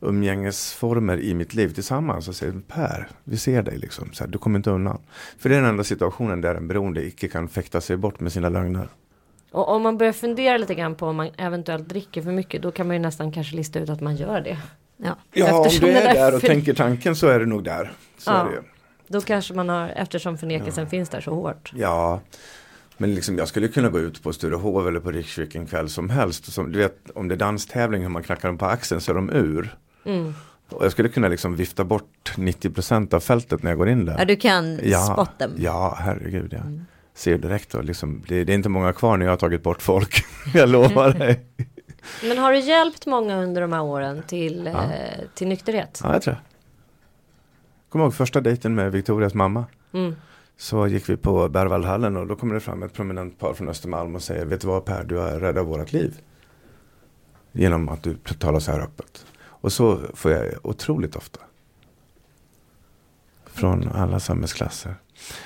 [0.00, 4.38] umgängesformer i mitt liv tillsammans och säger Per, vi ser dig liksom, så här, du
[4.38, 4.98] kommer inte undan.
[5.38, 8.32] För det är den enda situationen där en beroende icke kan fäkta sig bort med
[8.32, 8.88] sina lögner.
[9.52, 12.70] Och om man börjar fundera lite grann på om man eventuellt dricker för mycket då
[12.70, 14.58] kan man ju nästan kanske lista ut att man gör det.
[14.96, 15.16] Ja.
[15.32, 17.92] Ja, om du är där där och för- tänker tanken så är det nog där.
[18.18, 18.40] Så Ja.
[18.40, 18.62] är det ju.
[19.08, 21.72] Då kanske man har, eftersom förnekelsen finns där så hårt.
[21.74, 22.20] Ja,
[23.00, 26.10] men liksom, jag skulle kunna gå ut på Sturehov eller på Riksvik vilken kväll som
[26.10, 26.52] helst.
[26.52, 29.14] Som, du vet, om det är danstävling och man knackar dem på axeln så är
[29.14, 29.76] de ur.
[30.04, 30.34] Mm.
[30.68, 34.16] Och jag skulle kunna liksom vifta bort 90% av fältet när jag går in där.
[34.18, 35.50] ja, du kan ja, spot dem.
[35.56, 36.60] Ja, herregud ja.
[37.14, 39.82] Ser direkt och liksom, det, det är inte många kvar när jag har tagit bort
[39.82, 40.24] folk.
[40.54, 41.46] jag lovar dig.
[42.24, 44.82] Men har du hjälpt många under de här åren till, Ja.
[44.82, 46.00] eh, till nykterhet?
[46.02, 46.40] Ja, jag tror det.
[47.88, 49.64] Kommer ihåg första dejten med Victorias mamma.
[49.92, 50.16] Mm.
[50.60, 54.14] Så gick vi på Berwaldhallen och då kommer det fram ett prominent par från Östermalm
[54.14, 56.20] och säger Vet du vad Per, du har räddat vårat liv.
[57.52, 59.26] Genom att du talar så här öppet.
[59.40, 61.40] Och så får jag otroligt ofta.
[63.46, 64.94] Från alla samhällsklasser.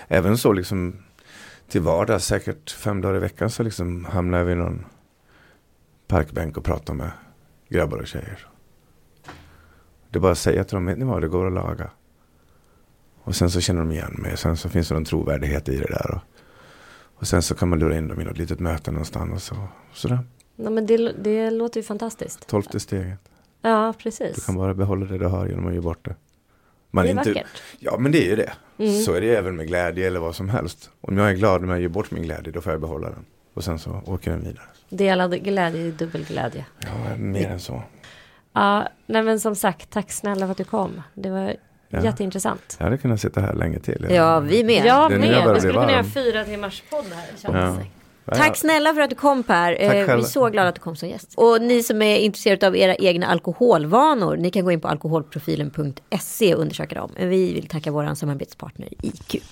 [0.08, 0.96] Även så liksom
[1.68, 4.84] till vardags, säkert fem dagar i veckan så liksom hamnar jag vid någon
[6.06, 7.10] parkbänk och pratar med
[7.68, 8.46] grabbar och tjejer.
[10.10, 11.90] Det är bara att säga till dem, vet ni vad, det går att laga.
[13.26, 14.36] Och sen så känner de igen mig.
[14.36, 16.10] Sen så finns det någon trovärdighet i det där.
[16.14, 16.20] Och,
[17.14, 19.32] och sen så kan man lura in dem i något litet möte någonstans.
[19.32, 19.56] Och så,
[19.92, 20.18] sådär.
[20.56, 22.46] Ja, men det, det låter ju fantastiskt.
[22.46, 23.18] Tolfte steget.
[23.62, 24.46] Ja, Du precis.
[24.46, 26.14] kan bara behålla det du har genom att ge bort det.
[26.90, 27.62] Man Det är inte, vackert.
[27.78, 28.52] ja men det är ju det.
[28.78, 29.02] Mm.
[29.02, 30.90] Så är det även med glädje eller vad som helst.
[31.00, 33.24] Om jag är glad när jag ger bort min glädje då får jag behålla den.
[33.54, 34.64] Och sen så åker den vidare.
[34.88, 36.66] Delad glädje är dubbel glädje.
[36.80, 37.82] Ja, mer än så.
[38.52, 41.02] Ja, nej men som sagt, tack snälla för att du kom.
[41.14, 41.56] Det var
[41.94, 42.04] Ja.
[42.04, 42.76] jätteintressant.
[42.78, 44.06] Jag hade kunnat sitta här länge till.
[44.10, 44.86] Ja, vi med.
[44.86, 45.54] Jag Det med.
[45.54, 47.52] Vi skulle kunna göra fyra timmars podd här.
[47.52, 47.76] Ja.
[48.36, 49.82] Tack snälla för att du kom Per.
[49.82, 51.34] Eh, vi är så glada att du kom som gäst.
[51.36, 56.54] Och ni som är intresserade av era egna alkoholvanor, ni kan gå in på alkoholprofilen.se
[56.54, 57.10] och undersöka dem.
[57.16, 59.42] Vi vill tacka vår samarbetspartner IQ.